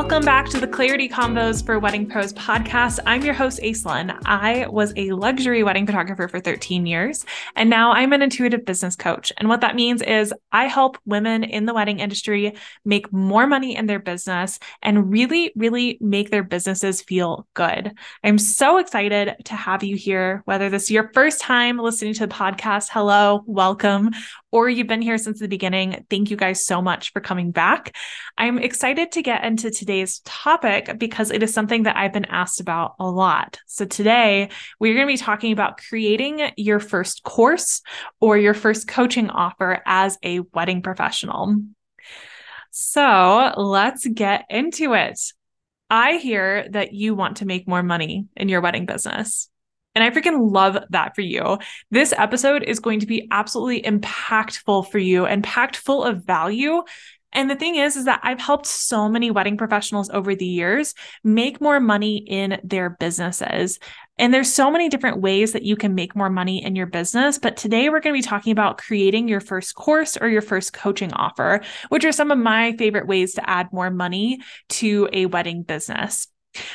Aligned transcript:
Welcome 0.00 0.24
back 0.24 0.48
to 0.48 0.58
the 0.58 0.66
Clarity 0.66 1.10
Convos 1.10 1.64
for 1.64 1.78
Wedding 1.78 2.06
Pros 2.06 2.32
podcast. 2.32 3.00
I'm 3.04 3.22
your 3.22 3.34
host, 3.34 3.60
Aislinn. 3.62 4.18
I 4.24 4.66
was 4.68 4.94
a 4.96 5.10
luxury 5.10 5.62
wedding 5.62 5.84
photographer 5.84 6.26
for 6.26 6.40
13 6.40 6.86
years, 6.86 7.26
and 7.54 7.68
now 7.68 7.92
I'm 7.92 8.14
an 8.14 8.22
intuitive 8.22 8.64
business 8.64 8.96
coach. 8.96 9.30
And 9.36 9.50
what 9.50 9.60
that 9.60 9.76
means 9.76 10.00
is 10.00 10.32
I 10.52 10.68
help 10.68 10.96
women 11.04 11.44
in 11.44 11.66
the 11.66 11.74
wedding 11.74 12.00
industry 12.00 12.56
make 12.82 13.12
more 13.12 13.46
money 13.46 13.76
in 13.76 13.84
their 13.84 13.98
business 13.98 14.58
and 14.82 15.10
really, 15.10 15.52
really 15.54 15.98
make 16.00 16.30
their 16.30 16.44
businesses 16.44 17.02
feel 17.02 17.46
good. 17.52 17.92
I'm 18.24 18.38
so 18.38 18.78
excited 18.78 19.34
to 19.44 19.54
have 19.54 19.84
you 19.84 19.96
here, 19.96 20.40
whether 20.46 20.70
this 20.70 20.84
is 20.84 20.92
your 20.92 21.10
first 21.12 21.42
time 21.42 21.76
listening 21.76 22.14
to 22.14 22.26
the 22.26 22.34
podcast. 22.34 22.88
Hello, 22.90 23.44
welcome 23.46 24.12
or 24.52 24.68
you've 24.68 24.86
been 24.86 25.02
here 25.02 25.18
since 25.18 25.38
the 25.38 25.48
beginning, 25.48 26.04
thank 26.10 26.30
you 26.30 26.36
guys 26.36 26.64
so 26.64 26.82
much 26.82 27.12
for 27.12 27.20
coming 27.20 27.50
back. 27.50 27.94
I'm 28.36 28.58
excited 28.58 29.12
to 29.12 29.22
get 29.22 29.44
into 29.44 29.70
today's 29.70 30.20
topic 30.20 30.98
because 30.98 31.30
it 31.30 31.42
is 31.42 31.54
something 31.54 31.84
that 31.84 31.96
I've 31.96 32.12
been 32.12 32.24
asked 32.26 32.60
about 32.60 32.94
a 32.98 33.08
lot. 33.08 33.58
So 33.66 33.84
today 33.84 34.50
we're 34.78 34.94
going 34.94 35.06
to 35.06 35.12
be 35.12 35.16
talking 35.16 35.52
about 35.52 35.78
creating 35.78 36.50
your 36.56 36.80
first 36.80 37.22
course 37.22 37.82
or 38.20 38.36
your 38.36 38.54
first 38.54 38.88
coaching 38.88 39.30
offer 39.30 39.82
as 39.86 40.18
a 40.22 40.40
wedding 40.52 40.82
professional. 40.82 41.56
So 42.70 43.52
let's 43.56 44.06
get 44.06 44.46
into 44.48 44.94
it. 44.94 45.20
I 45.88 46.18
hear 46.18 46.68
that 46.70 46.92
you 46.92 47.14
want 47.16 47.38
to 47.38 47.46
make 47.46 47.66
more 47.66 47.82
money 47.82 48.26
in 48.36 48.48
your 48.48 48.60
wedding 48.60 48.86
business. 48.86 49.48
And 49.94 50.04
I 50.04 50.10
freaking 50.10 50.52
love 50.52 50.78
that 50.90 51.14
for 51.14 51.22
you. 51.22 51.58
This 51.90 52.14
episode 52.16 52.62
is 52.62 52.78
going 52.78 53.00
to 53.00 53.06
be 53.06 53.26
absolutely 53.30 53.82
impactful 53.82 54.90
for 54.90 54.98
you 54.98 55.26
and 55.26 55.42
packed 55.42 55.76
full 55.76 56.04
of 56.04 56.24
value. 56.24 56.82
And 57.32 57.48
the 57.48 57.56
thing 57.56 57.76
is, 57.76 57.96
is 57.96 58.06
that 58.06 58.20
I've 58.22 58.40
helped 58.40 58.66
so 58.66 59.08
many 59.08 59.30
wedding 59.30 59.56
professionals 59.56 60.10
over 60.10 60.34
the 60.34 60.46
years 60.46 60.94
make 61.22 61.60
more 61.60 61.78
money 61.78 62.18
in 62.18 62.60
their 62.64 62.90
businesses. 62.90 63.78
And 64.18 64.34
there's 64.34 64.52
so 64.52 64.70
many 64.70 64.88
different 64.88 65.20
ways 65.20 65.52
that 65.52 65.62
you 65.62 65.76
can 65.76 65.94
make 65.94 66.16
more 66.16 66.30
money 66.30 66.62
in 66.62 66.76
your 66.76 66.86
business. 66.86 67.38
But 67.38 67.56
today 67.56 67.88
we're 67.88 68.00
going 68.00 68.14
to 68.14 68.18
be 68.18 68.28
talking 68.28 68.52
about 68.52 68.78
creating 68.78 69.28
your 69.28 69.40
first 69.40 69.74
course 69.76 70.16
or 70.16 70.28
your 70.28 70.42
first 70.42 70.72
coaching 70.72 71.12
offer, 71.12 71.60
which 71.88 72.04
are 72.04 72.12
some 72.12 72.30
of 72.30 72.38
my 72.38 72.76
favorite 72.76 73.06
ways 73.06 73.34
to 73.34 73.48
add 73.48 73.72
more 73.72 73.90
money 73.90 74.40
to 74.70 75.08
a 75.12 75.26
wedding 75.26 75.62
business. 75.62 76.26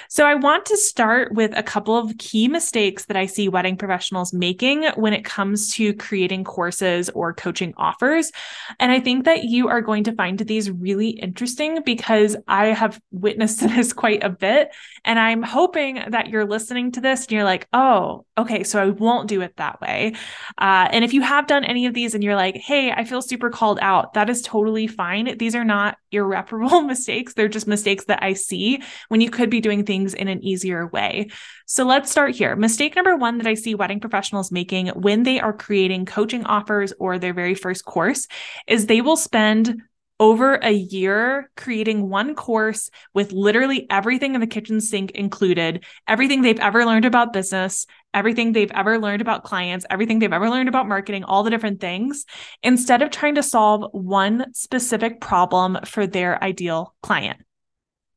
So, 0.09 0.25
I 0.25 0.35
want 0.35 0.65
to 0.67 0.77
start 0.77 1.33
with 1.33 1.51
a 1.57 1.63
couple 1.63 1.97
of 1.97 2.17
key 2.17 2.47
mistakes 2.47 3.05
that 3.05 3.17
I 3.17 3.25
see 3.25 3.49
wedding 3.49 3.77
professionals 3.77 4.33
making 4.33 4.85
when 4.95 5.13
it 5.13 5.25
comes 5.25 5.73
to 5.75 5.93
creating 5.93 6.43
courses 6.43 7.09
or 7.09 7.33
coaching 7.33 7.73
offers. 7.77 8.31
And 8.79 8.91
I 8.91 8.99
think 8.99 9.25
that 9.25 9.43
you 9.43 9.67
are 9.67 9.81
going 9.81 10.05
to 10.05 10.15
find 10.15 10.39
these 10.39 10.71
really 10.71 11.09
interesting 11.09 11.81
because 11.83 12.35
I 12.47 12.67
have 12.67 12.99
witnessed 13.11 13.59
this 13.75 13.93
quite 13.93 14.23
a 14.23 14.29
bit. 14.29 14.69
And 15.03 15.19
I'm 15.19 15.43
hoping 15.43 16.01
that 16.09 16.29
you're 16.29 16.45
listening 16.45 16.91
to 16.93 17.01
this 17.01 17.23
and 17.23 17.31
you're 17.31 17.43
like, 17.43 17.67
oh, 17.73 18.25
okay, 18.37 18.63
so 18.63 18.81
I 18.81 18.89
won't 18.89 19.27
do 19.27 19.41
it 19.41 19.55
that 19.57 19.81
way. 19.81 20.13
Uh, 20.57 20.87
and 20.91 21.05
if 21.05 21.13
you 21.13 21.21
have 21.21 21.47
done 21.47 21.63
any 21.63 21.85
of 21.85 21.93
these 21.93 22.15
and 22.15 22.23
you're 22.23 22.35
like, 22.35 22.55
hey, 22.55 22.91
I 22.91 23.03
feel 23.03 23.21
super 23.21 23.49
called 23.49 23.79
out, 23.81 24.13
that 24.13 24.29
is 24.29 24.41
totally 24.41 24.87
fine. 24.87 25.37
These 25.37 25.55
are 25.55 25.63
not 25.63 25.97
irreparable 26.15 26.81
mistakes. 26.93 27.33
They're 27.33 27.47
just 27.47 27.67
mistakes 27.67 28.05
that 28.05 28.23
I 28.23 28.33
see 28.33 28.81
when 29.09 29.21
you 29.21 29.29
could 29.29 29.49
be 29.49 29.61
doing 29.61 29.85
things 29.85 30.13
in 30.13 30.27
an 30.27 30.43
easier 30.43 30.87
way. 30.87 31.29
So 31.65 31.85
let's 31.85 32.11
start 32.11 32.35
here. 32.35 32.55
Mistake 32.55 32.95
number 32.95 33.15
one 33.15 33.37
that 33.37 33.47
I 33.47 33.53
see 33.53 33.75
wedding 33.75 33.99
professionals 33.99 34.51
making 34.51 34.87
when 34.87 35.23
they 35.23 35.39
are 35.39 35.53
creating 35.53 36.05
coaching 36.05 36.45
offers 36.45 36.93
or 36.99 37.19
their 37.19 37.33
very 37.33 37.55
first 37.55 37.85
course 37.85 38.27
is 38.67 38.85
they 38.85 39.01
will 39.01 39.17
spend 39.17 39.81
over 40.19 40.53
a 40.55 40.71
year 40.71 41.49
creating 41.57 42.09
one 42.09 42.35
course 42.35 42.89
with 43.13 43.31
literally 43.31 43.85
everything 43.89 44.33
in 44.33 44.41
the 44.41 44.47
kitchen 44.47 44.79
sink 44.79 45.11
included, 45.11 45.83
everything 46.07 46.41
they've 46.41 46.59
ever 46.59 46.85
learned 46.85 47.05
about 47.05 47.33
business, 47.33 47.85
everything 48.13 48.53
they've 48.53 48.71
ever 48.71 48.97
learned 48.97 49.21
about 49.21 49.43
clients, 49.43 49.85
everything 49.89 50.19
they've 50.19 50.31
ever 50.31 50.49
learned 50.49 50.69
about 50.69 50.87
marketing, 50.87 51.23
all 51.23 51.43
the 51.43 51.49
different 51.49 51.81
things, 51.81 52.25
instead 52.63 53.01
of 53.01 53.09
trying 53.09 53.35
to 53.35 53.43
solve 53.43 53.85
one 53.91 54.53
specific 54.53 55.19
problem 55.19 55.77
for 55.85 56.07
their 56.07 56.41
ideal 56.41 56.95
client. 57.03 57.41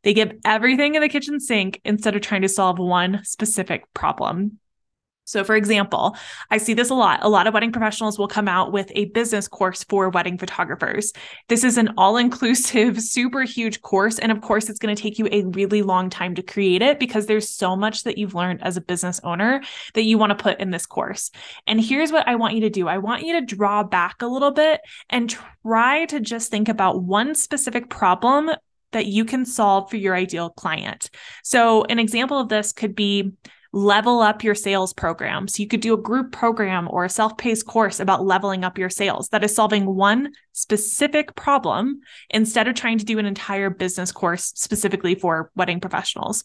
They 0.04 0.14
give 0.14 0.32
everything 0.44 0.94
in 0.94 1.02
the 1.02 1.08
kitchen 1.08 1.40
sink 1.40 1.80
instead 1.84 2.14
of 2.14 2.22
trying 2.22 2.42
to 2.42 2.48
solve 2.48 2.78
one 2.78 3.22
specific 3.24 3.92
problem. 3.92 4.58
So, 5.28 5.44
for 5.44 5.56
example, 5.56 6.16
I 6.50 6.56
see 6.56 6.72
this 6.72 6.88
a 6.88 6.94
lot. 6.94 7.20
A 7.22 7.28
lot 7.28 7.46
of 7.46 7.52
wedding 7.52 7.70
professionals 7.70 8.18
will 8.18 8.28
come 8.28 8.48
out 8.48 8.72
with 8.72 8.90
a 8.94 9.04
business 9.06 9.46
course 9.46 9.84
for 9.84 10.08
wedding 10.08 10.38
photographers. 10.38 11.12
This 11.48 11.64
is 11.64 11.76
an 11.76 11.90
all 11.98 12.16
inclusive, 12.16 12.98
super 13.02 13.42
huge 13.42 13.82
course. 13.82 14.18
And 14.18 14.32
of 14.32 14.40
course, 14.40 14.70
it's 14.70 14.78
going 14.78 14.96
to 14.96 15.02
take 15.02 15.18
you 15.18 15.28
a 15.30 15.44
really 15.44 15.82
long 15.82 16.08
time 16.08 16.34
to 16.36 16.42
create 16.42 16.80
it 16.80 16.98
because 16.98 17.26
there's 17.26 17.50
so 17.50 17.76
much 17.76 18.04
that 18.04 18.16
you've 18.16 18.34
learned 18.34 18.62
as 18.62 18.78
a 18.78 18.80
business 18.80 19.20
owner 19.22 19.60
that 19.92 20.04
you 20.04 20.16
want 20.16 20.30
to 20.30 20.42
put 20.42 20.60
in 20.60 20.70
this 20.70 20.86
course. 20.86 21.30
And 21.66 21.78
here's 21.78 22.10
what 22.10 22.26
I 22.26 22.36
want 22.36 22.54
you 22.54 22.62
to 22.62 22.70
do 22.70 22.88
I 22.88 22.96
want 22.96 23.22
you 23.22 23.38
to 23.38 23.44
draw 23.44 23.82
back 23.82 24.22
a 24.22 24.26
little 24.26 24.52
bit 24.52 24.80
and 25.10 25.28
try 25.62 26.06
to 26.06 26.20
just 26.20 26.50
think 26.50 26.70
about 26.70 27.02
one 27.02 27.34
specific 27.34 27.90
problem 27.90 28.50
that 28.92 29.04
you 29.04 29.26
can 29.26 29.44
solve 29.44 29.90
for 29.90 29.98
your 29.98 30.16
ideal 30.16 30.48
client. 30.48 31.10
So, 31.44 31.84
an 31.84 31.98
example 31.98 32.38
of 32.40 32.48
this 32.48 32.72
could 32.72 32.94
be 32.94 33.32
level 33.72 34.20
up 34.20 34.42
your 34.42 34.54
sales 34.54 34.92
program. 34.92 35.46
So 35.46 35.62
you 35.62 35.68
could 35.68 35.80
do 35.80 35.94
a 35.94 36.00
group 36.00 36.32
program 36.32 36.88
or 36.90 37.04
a 37.04 37.08
self 37.10 37.36
paced 37.36 37.66
course 37.66 38.00
about 38.00 38.24
leveling 38.24 38.64
up 38.64 38.78
your 38.78 38.90
sales 38.90 39.28
that 39.28 39.44
is 39.44 39.54
solving 39.54 39.84
one 39.84 40.32
specific 40.52 41.34
problem 41.34 42.00
instead 42.30 42.66
of 42.66 42.74
trying 42.74 42.98
to 42.98 43.04
do 43.04 43.18
an 43.18 43.26
entire 43.26 43.70
business 43.70 44.10
course 44.10 44.52
specifically 44.56 45.14
for 45.14 45.50
wedding 45.54 45.80
professionals. 45.80 46.44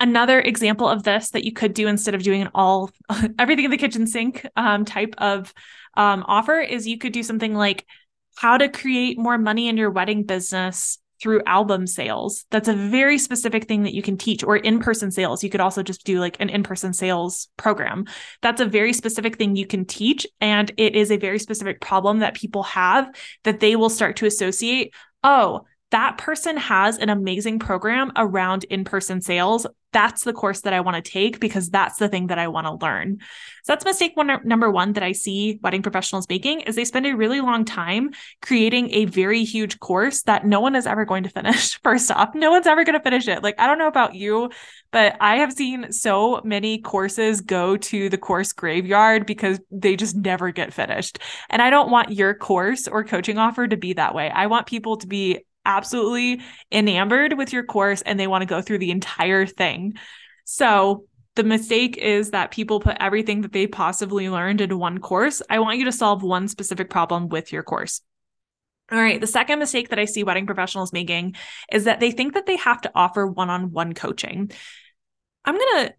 Another 0.00 0.40
example 0.40 0.88
of 0.88 1.04
this 1.04 1.30
that 1.30 1.44
you 1.44 1.52
could 1.52 1.74
do 1.74 1.86
instead 1.86 2.14
of 2.14 2.22
doing 2.22 2.42
an 2.42 2.50
all 2.54 2.90
everything 3.38 3.64
in 3.64 3.70
the 3.70 3.76
kitchen 3.76 4.06
sink 4.06 4.46
um, 4.56 4.84
type 4.84 5.14
of 5.18 5.54
um, 5.96 6.24
offer 6.26 6.58
is 6.60 6.86
you 6.86 6.98
could 6.98 7.12
do 7.12 7.22
something 7.22 7.54
like 7.54 7.86
how 8.36 8.56
to 8.56 8.68
create 8.68 9.18
more 9.18 9.38
money 9.38 9.68
in 9.68 9.76
your 9.76 9.90
wedding 9.90 10.22
business 10.22 10.98
through 11.20 11.42
album 11.46 11.86
sales. 11.86 12.44
That's 12.50 12.68
a 12.68 12.74
very 12.74 13.18
specific 13.18 13.66
thing 13.66 13.82
that 13.82 13.94
you 13.94 14.02
can 14.02 14.16
teach, 14.16 14.44
or 14.44 14.56
in 14.56 14.80
person 14.80 15.10
sales. 15.10 15.42
You 15.42 15.50
could 15.50 15.60
also 15.60 15.82
just 15.82 16.04
do 16.04 16.20
like 16.20 16.36
an 16.40 16.48
in 16.48 16.62
person 16.62 16.92
sales 16.92 17.48
program. 17.56 18.06
That's 18.42 18.60
a 18.60 18.66
very 18.66 18.92
specific 18.92 19.36
thing 19.36 19.56
you 19.56 19.66
can 19.66 19.84
teach. 19.84 20.26
And 20.40 20.70
it 20.76 20.94
is 20.94 21.10
a 21.10 21.16
very 21.16 21.38
specific 21.38 21.80
problem 21.80 22.20
that 22.20 22.34
people 22.34 22.62
have 22.64 23.08
that 23.44 23.60
they 23.60 23.76
will 23.76 23.90
start 23.90 24.16
to 24.16 24.26
associate. 24.26 24.94
Oh, 25.22 25.62
that 25.90 26.18
person 26.18 26.56
has 26.58 26.98
an 26.98 27.08
amazing 27.08 27.58
program 27.58 28.12
around 28.16 28.64
in 28.64 28.84
person 28.84 29.22
sales. 29.22 29.66
That's 29.90 30.22
the 30.22 30.34
course 30.34 30.60
that 30.62 30.74
I 30.74 30.80
want 30.80 31.02
to 31.02 31.10
take 31.10 31.40
because 31.40 31.70
that's 31.70 31.96
the 31.96 32.10
thing 32.10 32.26
that 32.26 32.38
I 32.38 32.48
want 32.48 32.66
to 32.66 32.84
learn. 32.84 33.20
So 33.64 33.72
that's 33.72 33.86
mistake 33.86 34.14
one, 34.14 34.30
number 34.44 34.70
one 34.70 34.92
that 34.92 35.02
I 35.02 35.12
see 35.12 35.58
wedding 35.62 35.82
professionals 35.82 36.28
making 36.28 36.60
is 36.60 36.76
they 36.76 36.84
spend 36.84 37.06
a 37.06 37.16
really 37.16 37.40
long 37.40 37.64
time 37.64 38.10
creating 38.42 38.92
a 38.92 39.06
very 39.06 39.44
huge 39.44 39.80
course 39.80 40.22
that 40.24 40.44
no 40.44 40.60
one 40.60 40.74
is 40.74 40.86
ever 40.86 41.06
going 41.06 41.22
to 41.22 41.30
finish. 41.30 41.80
First 41.82 42.10
off, 42.10 42.34
no 42.34 42.50
one's 42.50 42.66
ever 42.66 42.84
going 42.84 42.98
to 42.98 43.02
finish 43.02 43.26
it. 43.26 43.42
Like, 43.42 43.58
I 43.58 43.66
don't 43.66 43.78
know 43.78 43.88
about 43.88 44.14
you, 44.14 44.50
but 44.90 45.16
I 45.20 45.36
have 45.36 45.54
seen 45.54 45.90
so 45.90 46.42
many 46.44 46.82
courses 46.82 47.40
go 47.40 47.78
to 47.78 48.10
the 48.10 48.18
course 48.18 48.52
graveyard 48.52 49.24
because 49.24 49.58
they 49.70 49.96
just 49.96 50.16
never 50.16 50.50
get 50.50 50.74
finished. 50.74 51.18
And 51.48 51.62
I 51.62 51.70
don't 51.70 51.90
want 51.90 52.12
your 52.12 52.34
course 52.34 52.88
or 52.88 53.04
coaching 53.04 53.38
offer 53.38 53.66
to 53.66 53.76
be 53.78 53.94
that 53.94 54.14
way. 54.14 54.28
I 54.28 54.48
want 54.48 54.66
people 54.66 54.98
to 54.98 55.06
be 55.06 55.46
absolutely 55.64 56.40
enamored 56.72 57.36
with 57.36 57.52
your 57.52 57.64
course 57.64 58.02
and 58.02 58.18
they 58.18 58.26
want 58.26 58.42
to 58.42 58.46
go 58.46 58.62
through 58.62 58.78
the 58.78 58.90
entire 58.90 59.46
thing. 59.46 59.94
So, 60.44 61.04
the 61.34 61.44
mistake 61.44 61.96
is 61.96 62.32
that 62.32 62.50
people 62.50 62.80
put 62.80 62.96
everything 62.98 63.42
that 63.42 63.52
they 63.52 63.68
possibly 63.68 64.28
learned 64.28 64.60
into 64.60 64.76
one 64.76 64.98
course. 64.98 65.40
I 65.48 65.60
want 65.60 65.78
you 65.78 65.84
to 65.84 65.92
solve 65.92 66.24
one 66.24 66.48
specific 66.48 66.90
problem 66.90 67.28
with 67.28 67.52
your 67.52 67.62
course. 67.62 68.00
All 68.90 68.98
right. 68.98 69.20
The 69.20 69.26
second 69.28 69.60
mistake 69.60 69.90
that 69.90 70.00
I 70.00 70.06
see 70.06 70.24
wedding 70.24 70.46
professionals 70.46 70.92
making 70.92 71.36
is 71.70 71.84
that 71.84 72.00
they 72.00 72.10
think 72.10 72.34
that 72.34 72.46
they 72.46 72.56
have 72.56 72.80
to 72.80 72.92
offer 72.92 73.24
one 73.24 73.50
on 73.50 73.70
one 73.70 73.92
coaching. 73.92 74.50
I'm 75.44 75.54
going 75.54 75.86
to 75.86 75.94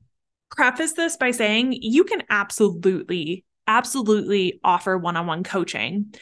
preface 0.51 0.93
this 0.93 1.15
by 1.15 1.31
saying 1.31 1.73
you 1.79 2.03
can 2.03 2.23
absolutely, 2.29 3.45
absolutely 3.65 4.59
offer 4.63 4.97
one 4.97 5.15
on 5.15 5.27
one 5.27 5.43
coaching. 5.43 6.13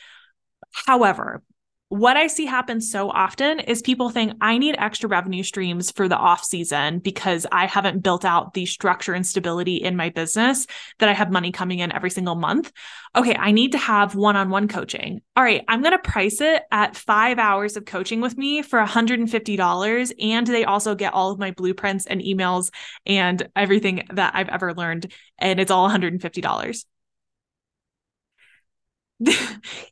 However, 0.71 1.41
what 1.89 2.17
I 2.17 2.27
see 2.27 2.45
happen 2.45 2.81
so 2.81 3.09
often 3.09 3.61
is 3.61 3.81
people 3.81 4.09
think 4.09 4.33
I 4.41 4.57
need 4.57 4.75
extra 4.77 5.07
revenue 5.07 5.41
streams 5.41 5.89
for 5.89 6.09
the 6.09 6.17
off 6.17 6.43
season 6.43 6.99
because 6.99 7.47
I 7.49 7.65
haven't 7.65 8.03
built 8.03 8.25
out 8.25 8.53
the 8.53 8.65
structure 8.65 9.13
and 9.13 9.25
stability 9.25 9.77
in 9.77 9.95
my 9.95 10.09
business 10.09 10.67
that 10.99 11.07
I 11.07 11.13
have 11.13 11.31
money 11.31 11.53
coming 11.53 11.79
in 11.79 11.93
every 11.93 12.09
single 12.09 12.35
month. 12.35 12.73
Okay, 13.15 13.35
I 13.35 13.51
need 13.51 13.71
to 13.71 13.77
have 13.77 14.15
one-on-one 14.15 14.67
coaching. 14.67 15.21
All 15.37 15.43
right, 15.43 15.63
I'm 15.69 15.81
going 15.81 15.93
to 15.93 15.99
price 15.99 16.41
it 16.41 16.63
at 16.71 16.97
5 16.97 17.39
hours 17.39 17.77
of 17.77 17.85
coaching 17.85 18.19
with 18.19 18.37
me 18.37 18.61
for 18.63 18.83
$150 18.83 20.11
and 20.19 20.47
they 20.47 20.65
also 20.65 20.93
get 20.93 21.13
all 21.13 21.31
of 21.31 21.39
my 21.39 21.51
blueprints 21.51 22.05
and 22.05 22.19
emails 22.19 22.69
and 23.05 23.47
everything 23.55 24.05
that 24.11 24.35
I've 24.35 24.49
ever 24.49 24.73
learned 24.73 25.13
and 25.37 25.57
it's 25.57 25.71
all 25.71 25.89
$150 25.89 26.85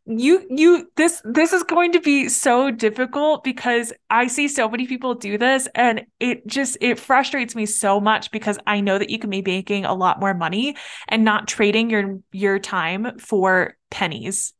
you 0.05 0.45
you 0.49 0.91
this 0.97 1.21
this 1.25 1.51
is 1.51 1.63
going 1.63 1.93
to 1.93 1.99
be 1.99 2.29
so 2.29 2.69
difficult 2.69 3.43
because 3.43 3.91
I 4.09 4.27
see 4.27 4.47
so 4.47 4.69
many 4.69 4.85
people 4.85 5.15
do 5.15 5.39
this 5.39 5.67
and 5.73 6.05
it 6.19 6.45
just 6.45 6.77
it 6.79 6.99
frustrates 6.99 7.55
me 7.55 7.65
so 7.65 7.99
much 7.99 8.29
because 8.29 8.59
I 8.67 8.81
know 8.81 8.99
that 8.99 9.09
you 9.09 9.17
can 9.17 9.31
be 9.31 9.41
making 9.41 9.85
a 9.85 9.95
lot 9.95 10.19
more 10.19 10.35
money 10.35 10.75
and 11.07 11.23
not 11.23 11.47
trading 11.47 11.89
your 11.89 12.19
your 12.31 12.59
time 12.59 13.17
for 13.17 13.75
pennies. 13.89 14.53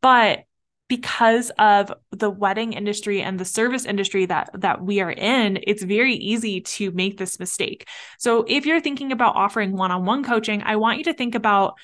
But 0.00 0.44
because 0.88 1.50
of 1.58 1.92
the 2.12 2.30
wedding 2.30 2.72
industry 2.72 3.20
and 3.20 3.40
the 3.40 3.44
service 3.44 3.84
industry 3.84 4.26
that 4.26 4.50
that 4.54 4.82
we 4.82 5.00
are 5.00 5.10
in 5.10 5.58
it's 5.66 5.82
very 5.82 6.14
easy 6.14 6.60
to 6.60 6.92
make 6.92 7.18
this 7.18 7.40
mistake 7.40 7.88
so 8.18 8.44
if 8.46 8.64
you're 8.64 8.80
thinking 8.80 9.10
about 9.10 9.34
offering 9.34 9.72
one-on-one 9.72 10.22
coaching 10.22 10.62
i 10.62 10.76
want 10.76 10.98
you 10.98 11.04
to 11.04 11.12
think 11.12 11.34
about 11.34 11.74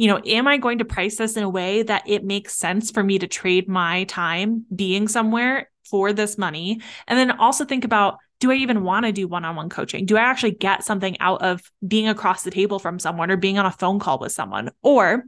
you 0.00 0.06
know, 0.06 0.18
am 0.24 0.48
I 0.48 0.56
going 0.56 0.78
to 0.78 0.86
price 0.86 1.16
this 1.16 1.36
in 1.36 1.42
a 1.42 1.48
way 1.50 1.82
that 1.82 2.04
it 2.06 2.24
makes 2.24 2.54
sense 2.54 2.90
for 2.90 3.04
me 3.04 3.18
to 3.18 3.26
trade 3.26 3.68
my 3.68 4.04
time 4.04 4.64
being 4.74 5.08
somewhere 5.08 5.70
for 5.84 6.14
this 6.14 6.38
money? 6.38 6.80
And 7.06 7.18
then 7.18 7.32
also 7.32 7.66
think 7.66 7.84
about 7.84 8.16
do 8.38 8.50
I 8.50 8.54
even 8.54 8.82
want 8.82 9.04
to 9.04 9.12
do 9.12 9.28
one 9.28 9.44
on 9.44 9.56
one 9.56 9.68
coaching? 9.68 10.06
Do 10.06 10.16
I 10.16 10.22
actually 10.22 10.52
get 10.52 10.84
something 10.84 11.20
out 11.20 11.42
of 11.42 11.60
being 11.86 12.08
across 12.08 12.44
the 12.44 12.50
table 12.50 12.78
from 12.78 12.98
someone 12.98 13.30
or 13.30 13.36
being 13.36 13.58
on 13.58 13.66
a 13.66 13.70
phone 13.70 13.98
call 13.98 14.18
with 14.18 14.32
someone? 14.32 14.70
Or 14.82 15.22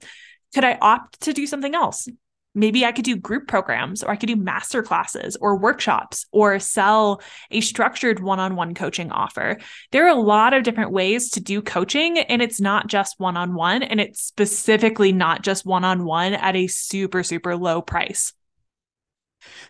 could 0.54 0.64
I 0.64 0.78
opt 0.80 1.20
to 1.20 1.34
do 1.34 1.46
something 1.46 1.74
else? 1.74 2.08
Maybe 2.54 2.84
I 2.84 2.92
could 2.92 3.04
do 3.04 3.16
group 3.16 3.46
programs 3.46 4.02
or 4.02 4.10
I 4.10 4.16
could 4.16 4.26
do 4.26 4.36
master 4.36 4.82
classes 4.82 5.36
or 5.40 5.56
workshops 5.56 6.26
or 6.32 6.58
sell 6.58 7.22
a 7.50 7.60
structured 7.60 8.20
one 8.20 8.40
on 8.40 8.56
one 8.56 8.74
coaching 8.74 9.10
offer. 9.10 9.58
There 9.90 10.04
are 10.04 10.16
a 10.16 10.20
lot 10.20 10.52
of 10.52 10.62
different 10.62 10.92
ways 10.92 11.30
to 11.30 11.40
do 11.40 11.62
coaching, 11.62 12.18
and 12.18 12.42
it's 12.42 12.60
not 12.60 12.86
just 12.86 13.18
one 13.18 13.36
on 13.36 13.54
one, 13.54 13.82
and 13.82 14.00
it's 14.00 14.20
specifically 14.22 15.12
not 15.12 15.42
just 15.42 15.64
one 15.64 15.84
on 15.84 16.04
one 16.04 16.34
at 16.34 16.56
a 16.56 16.66
super, 16.66 17.22
super 17.22 17.56
low 17.56 17.82
price. 17.82 18.32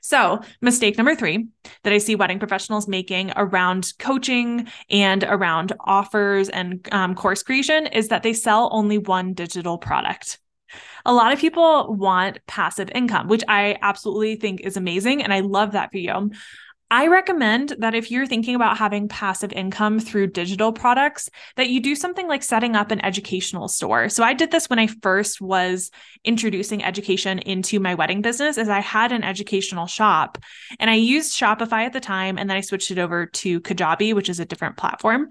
So, 0.03 0.41
mistake 0.61 0.99
number 0.99 1.15
three 1.15 1.47
that 1.83 1.93
I 1.93 1.99
see 1.99 2.15
wedding 2.15 2.39
professionals 2.39 2.89
making 2.89 3.33
around 3.37 3.93
coaching 3.99 4.69
and 4.91 5.25
around 5.25 5.73
offers 5.81 6.49
and 6.49 6.87
um, 6.93 7.15
course 7.15 7.43
creation 7.43 7.87
is 7.87 8.09
that 8.09 8.23
they 8.23 8.35
sell 8.35 8.69
only 8.73 8.99
one 8.99 9.33
digital 9.33 9.79
product. 9.79 10.39
A 11.05 11.13
lot 11.13 11.33
of 11.33 11.39
people 11.39 11.95
want 11.95 12.39
passive 12.47 12.91
income, 12.95 13.29
which 13.29 13.43
I 13.49 13.79
absolutely 13.83 14.37
think 14.37 14.61
is 14.61 14.77
amazing. 14.77 15.23
And 15.23 15.33
I 15.33 15.41
love 15.41 15.73
that 15.73 15.91
for 15.91 15.99
you. 15.99 16.31
I 16.93 17.07
recommend 17.07 17.75
that 17.79 17.95
if 17.95 18.11
you're 18.11 18.27
thinking 18.27 18.55
about 18.55 18.77
having 18.77 19.09
passive 19.09 19.51
income 19.51 19.99
through 19.99 20.27
digital 20.27 20.75
products, 20.75 21.31
that 21.57 21.71
you 21.71 21.81
do 21.81 21.95
something 21.95 22.29
like 22.29 22.43
setting 22.43 22.77
up 22.77 22.91
an 22.91 23.03
educational 23.03 23.69
store. 23.69 24.11
So 24.11 24.23
I 24.23 24.35
did 24.35 24.51
this 24.51 24.69
when 24.69 24.79
I 24.79 24.89
first 24.89 25.41
was 25.41 25.91
introducing 26.23 26.85
education 26.85 27.39
into 27.39 27.81
my 27.81 27.95
wedding 27.95 28.21
business 28.21 28.59
as 28.59 28.69
I 28.69 28.81
had 28.81 29.11
an 29.11 29.25
educational 29.25 29.87
shop 29.87 30.37
and 30.79 30.91
I 30.91 30.97
used 30.97 31.33
Shopify 31.33 31.87
at 31.87 31.95
the 31.95 32.01
time 32.01 32.37
and 32.37 32.51
then 32.51 32.59
I 32.59 32.61
switched 32.61 32.91
it 32.91 32.99
over 32.99 33.25
to 33.25 33.63
Kajabi, 33.63 34.15
which 34.15 34.29
is 34.29 34.39
a 34.39 34.45
different 34.45 34.77
platform. 34.77 35.31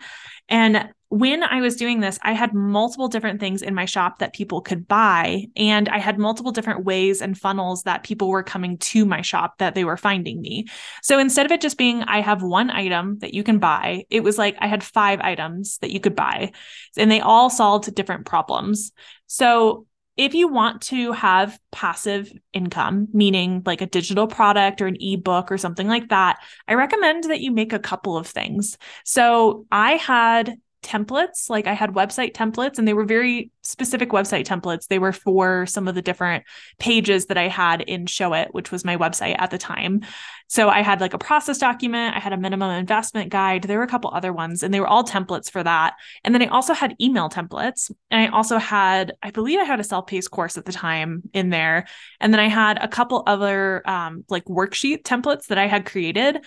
And 0.51 0.89
when 1.07 1.43
I 1.43 1.59
was 1.59 1.75
doing 1.75 1.99
this, 1.99 2.19
I 2.21 2.33
had 2.33 2.53
multiple 2.53 3.09
different 3.09 3.39
things 3.39 3.61
in 3.61 3.73
my 3.75 3.83
shop 3.85 4.19
that 4.19 4.33
people 4.33 4.61
could 4.61 4.87
buy. 4.87 5.47
And 5.57 5.89
I 5.89 5.97
had 5.97 6.17
multiple 6.17 6.51
different 6.51 6.85
ways 6.85 7.21
and 7.21 7.37
funnels 7.37 7.83
that 7.83 8.03
people 8.03 8.29
were 8.29 8.43
coming 8.43 8.77
to 8.77 9.05
my 9.05 9.21
shop 9.21 9.57
that 9.57 9.75
they 9.75 9.83
were 9.83 9.97
finding 9.97 10.39
me. 10.39 10.67
So 11.01 11.19
instead 11.19 11.45
of 11.45 11.51
it 11.51 11.59
just 11.59 11.77
being, 11.77 12.03
I 12.03 12.21
have 12.21 12.43
one 12.43 12.69
item 12.69 13.19
that 13.19 13.33
you 13.33 13.43
can 13.43 13.59
buy, 13.59 14.05
it 14.09 14.23
was 14.23 14.37
like 14.37 14.55
I 14.59 14.67
had 14.67 14.83
five 14.83 15.19
items 15.19 15.79
that 15.79 15.91
you 15.91 15.99
could 15.99 16.15
buy, 16.15 16.53
and 16.95 17.11
they 17.11 17.19
all 17.19 17.49
solved 17.49 17.93
different 17.93 18.25
problems. 18.25 18.93
So 19.27 19.87
if 20.21 20.35
you 20.35 20.47
want 20.47 20.83
to 20.83 21.13
have 21.13 21.59
passive 21.71 22.31
income, 22.53 23.07
meaning 23.11 23.63
like 23.65 23.81
a 23.81 23.87
digital 23.87 24.27
product 24.27 24.79
or 24.79 24.85
an 24.85 24.97
ebook 24.99 25.51
or 25.51 25.57
something 25.57 25.87
like 25.87 26.09
that, 26.09 26.37
I 26.67 26.75
recommend 26.75 27.23
that 27.23 27.41
you 27.41 27.51
make 27.51 27.73
a 27.73 27.79
couple 27.79 28.15
of 28.15 28.27
things. 28.27 28.77
So 29.03 29.65
I 29.71 29.93
had 29.93 30.57
templates. 30.81 31.49
Like 31.49 31.67
I 31.67 31.73
had 31.73 31.91
website 31.91 32.33
templates 32.33 32.77
and 32.77 32.87
they 32.87 32.93
were 32.93 33.05
very 33.05 33.51
specific 33.61 34.09
website 34.09 34.45
templates. 34.45 34.87
They 34.87 34.99
were 34.99 35.11
for 35.11 35.65
some 35.65 35.87
of 35.87 35.95
the 35.95 36.01
different 36.01 36.43
pages 36.79 37.27
that 37.27 37.37
I 37.37 37.47
had 37.47 37.81
in 37.81 38.05
Showit, 38.05 38.47
which 38.51 38.71
was 38.71 38.83
my 38.83 38.97
website 38.97 39.35
at 39.37 39.51
the 39.51 39.57
time. 39.57 40.01
So 40.47 40.69
I 40.69 40.81
had 40.81 40.99
like 40.99 41.13
a 41.13 41.19
process 41.19 41.57
document, 41.57 42.15
I 42.15 42.19
had 42.19 42.33
a 42.33 42.37
minimum 42.37 42.71
investment 42.71 43.29
guide. 43.29 43.63
There 43.63 43.77
were 43.77 43.83
a 43.83 43.87
couple 43.87 44.11
other 44.13 44.33
ones 44.33 44.63
and 44.63 44.73
they 44.73 44.79
were 44.79 44.87
all 44.87 45.03
templates 45.03 45.49
for 45.49 45.63
that. 45.63 45.93
And 46.23 46.33
then 46.33 46.41
I 46.41 46.47
also 46.47 46.73
had 46.73 46.95
email 46.99 47.29
templates. 47.29 47.91
And 48.09 48.21
I 48.21 48.35
also 48.35 48.57
had, 48.57 49.13
I 49.21 49.31
believe 49.31 49.59
I 49.59 49.65
had 49.65 49.79
a 49.79 49.83
self-paced 49.83 50.31
course 50.31 50.57
at 50.57 50.65
the 50.65 50.73
time 50.73 51.23
in 51.33 51.51
there. 51.51 51.85
And 52.19 52.33
then 52.33 52.39
I 52.39 52.49
had 52.49 52.83
a 52.83 52.87
couple 52.87 53.23
other 53.27 53.87
um, 53.87 54.25
like 54.29 54.45
worksheet 54.45 55.03
templates 55.03 55.47
that 55.47 55.57
I 55.57 55.67
had 55.67 55.85
created 55.85 56.43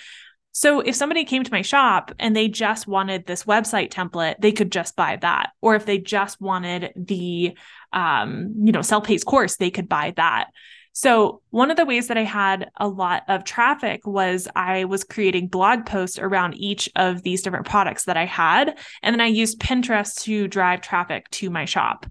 so 0.57 0.79
if 0.79 0.95
somebody 0.95 1.25
came 1.25 1.43
to 1.43 1.51
my 1.51 1.63
shop 1.63 2.13
and 2.21 2.35
they 2.35 2.47
just 2.47 2.87
wanted 2.87 3.27
this 3.27 3.43
website 3.43 3.91
template, 3.91 4.37
they 4.39 4.53
could 4.53 4.71
just 4.71 4.95
buy 4.95 5.17
that. 5.17 5.51
Or 5.61 5.75
if 5.75 5.85
they 5.85 5.99
just 5.99 6.41
wanted 6.41 6.93
the 6.95 7.59
um, 7.93 8.55
you 8.63 8.71
know, 8.71 8.81
self-paced 8.81 9.27
course, 9.27 9.57
they 9.57 9.73
could 9.73 9.89
buy 9.89 10.15
that. 10.17 10.51
So, 10.97 11.43
one 11.51 11.73
of 11.73 11.77
the 11.77 11.85
ways 11.85 12.07
that 12.07 12.17
I 12.17 12.23
had 12.23 12.71
a 12.77 12.87
lot 12.87 13.25
of 13.27 13.43
traffic 13.43 14.07
was 14.07 14.47
I 14.55 14.85
was 14.85 15.03
creating 15.03 15.49
blog 15.49 15.87
posts 15.87 16.21
around 16.21 16.55
each 16.55 16.89
of 16.95 17.25
these 17.25 17.43
different 17.43 17.67
products 17.67 18.05
that 18.05 18.17
I 18.17 18.27
had. 18.27 18.79
And 19.03 19.13
then 19.13 19.21
I 19.21 19.27
used 19.27 19.59
Pinterest 19.59 20.23
to 20.23 20.47
drive 20.47 20.83
traffic 20.83 21.29
to 21.31 21.51
my 21.51 21.65
shop. 21.65 22.07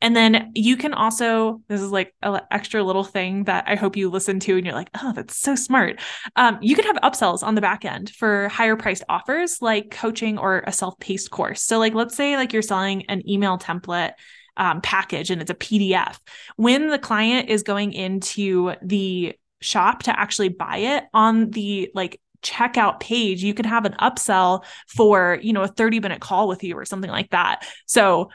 And 0.00 0.14
then 0.14 0.52
you 0.54 0.76
can 0.76 0.92
also, 0.92 1.62
this 1.68 1.80
is 1.80 1.90
like 1.90 2.14
an 2.22 2.40
extra 2.50 2.82
little 2.82 3.04
thing 3.04 3.44
that 3.44 3.64
I 3.66 3.76
hope 3.76 3.96
you 3.96 4.10
listen 4.10 4.40
to 4.40 4.56
and 4.56 4.64
you're 4.66 4.74
like, 4.74 4.90
oh, 5.02 5.12
that's 5.12 5.36
so 5.36 5.54
smart. 5.54 6.00
Um, 6.36 6.58
you 6.60 6.76
can 6.76 6.84
have 6.84 6.96
upsells 6.96 7.42
on 7.42 7.54
the 7.54 7.60
back 7.60 7.84
end 7.84 8.10
for 8.10 8.48
higher 8.48 8.76
priced 8.76 9.04
offers 9.08 9.62
like 9.62 9.90
coaching 9.90 10.38
or 10.38 10.62
a 10.66 10.72
self 10.72 10.98
paced 10.98 11.30
course. 11.30 11.62
So, 11.62 11.78
like, 11.78 11.94
let's 11.94 12.14
say 12.14 12.36
like 12.36 12.52
you're 12.52 12.62
selling 12.62 13.06
an 13.06 13.28
email 13.28 13.58
template 13.58 14.12
um, 14.56 14.80
package 14.80 15.30
and 15.30 15.40
it's 15.40 15.50
a 15.50 15.54
PDF. 15.54 16.18
When 16.56 16.88
the 16.88 16.98
client 16.98 17.48
is 17.48 17.62
going 17.62 17.92
into 17.92 18.74
the 18.82 19.34
shop 19.60 20.02
to 20.04 20.18
actually 20.18 20.50
buy 20.50 20.76
it 20.78 21.04
on 21.14 21.50
the 21.50 21.90
like 21.94 22.20
checkout 22.42 23.00
page 23.00 23.42
you 23.42 23.54
can 23.54 23.64
have 23.64 23.86
an 23.86 23.94
upsell 23.94 24.62
for 24.86 25.38
you 25.42 25.52
know 25.52 25.62
a 25.62 25.68
30 25.68 25.98
minute 26.00 26.20
call 26.20 26.46
with 26.46 26.62
you 26.62 26.76
or 26.76 26.84
something 26.84 27.10
like 27.10 27.30
that 27.30 27.66
so 27.86 28.28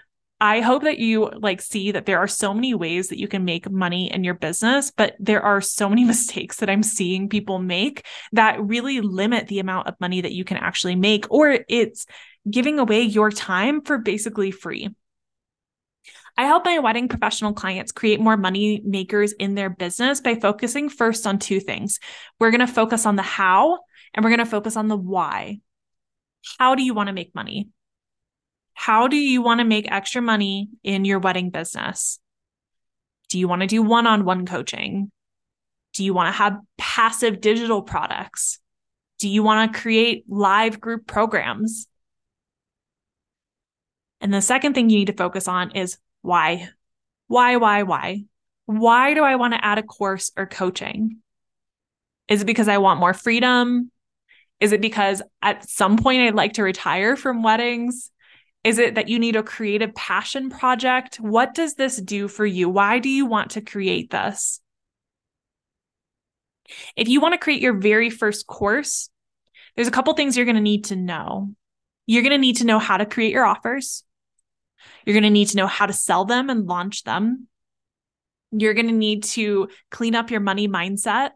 I 0.43 0.61
hope 0.61 0.83
that 0.83 0.97
you 0.97 1.29
like 1.29 1.61
see 1.61 1.91
that 1.91 2.07
there 2.07 2.17
are 2.17 2.27
so 2.27 2.51
many 2.51 2.73
ways 2.73 3.09
that 3.09 3.19
you 3.19 3.27
can 3.27 3.45
make 3.45 3.69
money 3.69 4.11
in 4.11 4.23
your 4.23 4.33
business, 4.33 4.89
but 4.89 5.15
there 5.19 5.43
are 5.43 5.61
so 5.61 5.87
many 5.87 6.03
mistakes 6.13 6.57
that 6.57 6.69
I'm 6.69 6.81
seeing 6.81 7.29
people 7.29 7.59
make 7.59 8.07
that 8.31 8.59
really 8.59 9.01
limit 9.01 9.47
the 9.47 9.59
amount 9.59 9.87
of 9.87 10.01
money 10.01 10.21
that 10.21 10.31
you 10.31 10.43
can 10.43 10.57
actually 10.57 10.95
make, 10.95 11.27
or 11.29 11.59
it's 11.69 12.07
giving 12.49 12.79
away 12.79 13.03
your 13.03 13.29
time 13.29 13.81
for 13.81 13.99
basically 13.99 14.49
free. 14.49 14.89
I 16.35 16.45
help 16.45 16.65
my 16.65 16.79
wedding 16.79 17.07
professional 17.07 17.53
clients 17.53 17.91
create 17.91 18.19
more 18.19 18.37
money 18.37 18.81
makers 18.83 19.33
in 19.33 19.53
their 19.53 19.69
business 19.69 20.21
by 20.21 20.33
focusing 20.33 20.89
first 20.89 21.27
on 21.27 21.37
two 21.37 21.59
things. 21.59 21.99
We're 22.39 22.49
going 22.49 22.65
to 22.65 22.73
focus 22.73 23.05
on 23.05 23.15
the 23.15 23.21
how 23.21 23.77
and 24.15 24.23
we're 24.23 24.31
going 24.31 24.39
to 24.39 24.45
focus 24.45 24.75
on 24.75 24.87
the 24.87 24.97
why. 24.97 25.59
How 26.57 26.73
do 26.73 26.81
you 26.81 26.95
want 26.95 27.07
to 27.07 27.13
make 27.13 27.35
money? 27.35 27.69
How 28.81 29.07
do 29.07 29.15
you 29.15 29.43
want 29.43 29.59
to 29.59 29.63
make 29.63 29.91
extra 29.91 30.23
money 30.23 30.69
in 30.83 31.05
your 31.05 31.19
wedding 31.19 31.51
business? 31.51 32.19
Do 33.29 33.37
you 33.37 33.47
want 33.47 33.61
to 33.61 33.67
do 33.67 33.83
one 33.83 34.07
on 34.07 34.25
one 34.25 34.47
coaching? 34.47 35.11
Do 35.93 36.03
you 36.03 36.15
want 36.15 36.29
to 36.29 36.37
have 36.39 36.57
passive 36.79 37.41
digital 37.41 37.83
products? 37.83 38.59
Do 39.19 39.29
you 39.29 39.43
want 39.43 39.71
to 39.71 39.79
create 39.79 40.25
live 40.27 40.81
group 40.81 41.05
programs? 41.05 41.85
And 44.19 44.33
the 44.33 44.41
second 44.41 44.73
thing 44.73 44.89
you 44.89 44.97
need 44.97 45.07
to 45.09 45.13
focus 45.13 45.47
on 45.47 45.75
is 45.75 45.99
why? 46.23 46.67
Why, 47.27 47.57
why, 47.57 47.83
why? 47.83 48.23
Why 48.65 49.13
do 49.13 49.23
I 49.23 49.35
want 49.35 49.53
to 49.53 49.63
add 49.63 49.77
a 49.77 49.83
course 49.83 50.31
or 50.35 50.47
coaching? 50.47 51.17
Is 52.27 52.41
it 52.41 52.45
because 52.45 52.67
I 52.67 52.79
want 52.79 52.99
more 52.99 53.13
freedom? 53.13 53.91
Is 54.59 54.71
it 54.71 54.81
because 54.81 55.21
at 55.39 55.69
some 55.69 55.97
point 55.97 56.23
I'd 56.23 56.33
like 56.33 56.53
to 56.53 56.63
retire 56.63 57.15
from 57.15 57.43
weddings? 57.43 58.09
Is 58.63 58.77
it 58.77 58.95
that 58.95 59.09
you 59.09 59.17
need 59.17 59.35
a 59.35 59.43
creative 59.43 59.95
passion 59.95 60.49
project? 60.49 61.15
What 61.15 61.55
does 61.55 61.73
this 61.75 61.97
do 61.97 62.27
for 62.27 62.45
you? 62.45 62.69
Why 62.69 62.99
do 62.99 63.09
you 63.09 63.25
want 63.25 63.51
to 63.51 63.61
create 63.61 64.11
this? 64.11 64.61
If 66.95 67.07
you 67.07 67.21
want 67.21 67.33
to 67.33 67.39
create 67.39 67.61
your 67.61 67.73
very 67.73 68.09
first 68.09 68.45
course, 68.45 69.09
there's 69.75 69.87
a 69.87 69.91
couple 69.91 70.13
things 70.13 70.37
you're 70.37 70.45
going 70.45 70.55
to 70.55 70.61
need 70.61 70.85
to 70.85 70.95
know. 70.95 71.53
You're 72.05 72.21
going 72.21 72.31
to 72.31 72.37
need 72.37 72.57
to 72.57 72.65
know 72.65 72.79
how 72.79 72.97
to 72.97 73.05
create 73.05 73.31
your 73.31 73.45
offers. 73.45 74.03
You're 75.05 75.13
going 75.13 75.23
to 75.23 75.29
need 75.29 75.49
to 75.49 75.57
know 75.57 75.67
how 75.67 75.85
to 75.85 75.93
sell 75.93 76.25
them 76.25 76.49
and 76.49 76.67
launch 76.67 77.03
them. 77.03 77.47
You're 78.51 78.73
going 78.73 78.87
to 78.87 78.93
need 78.93 79.23
to 79.23 79.69
clean 79.89 80.13
up 80.13 80.29
your 80.29 80.39
money 80.39 80.67
mindset. 80.67 81.31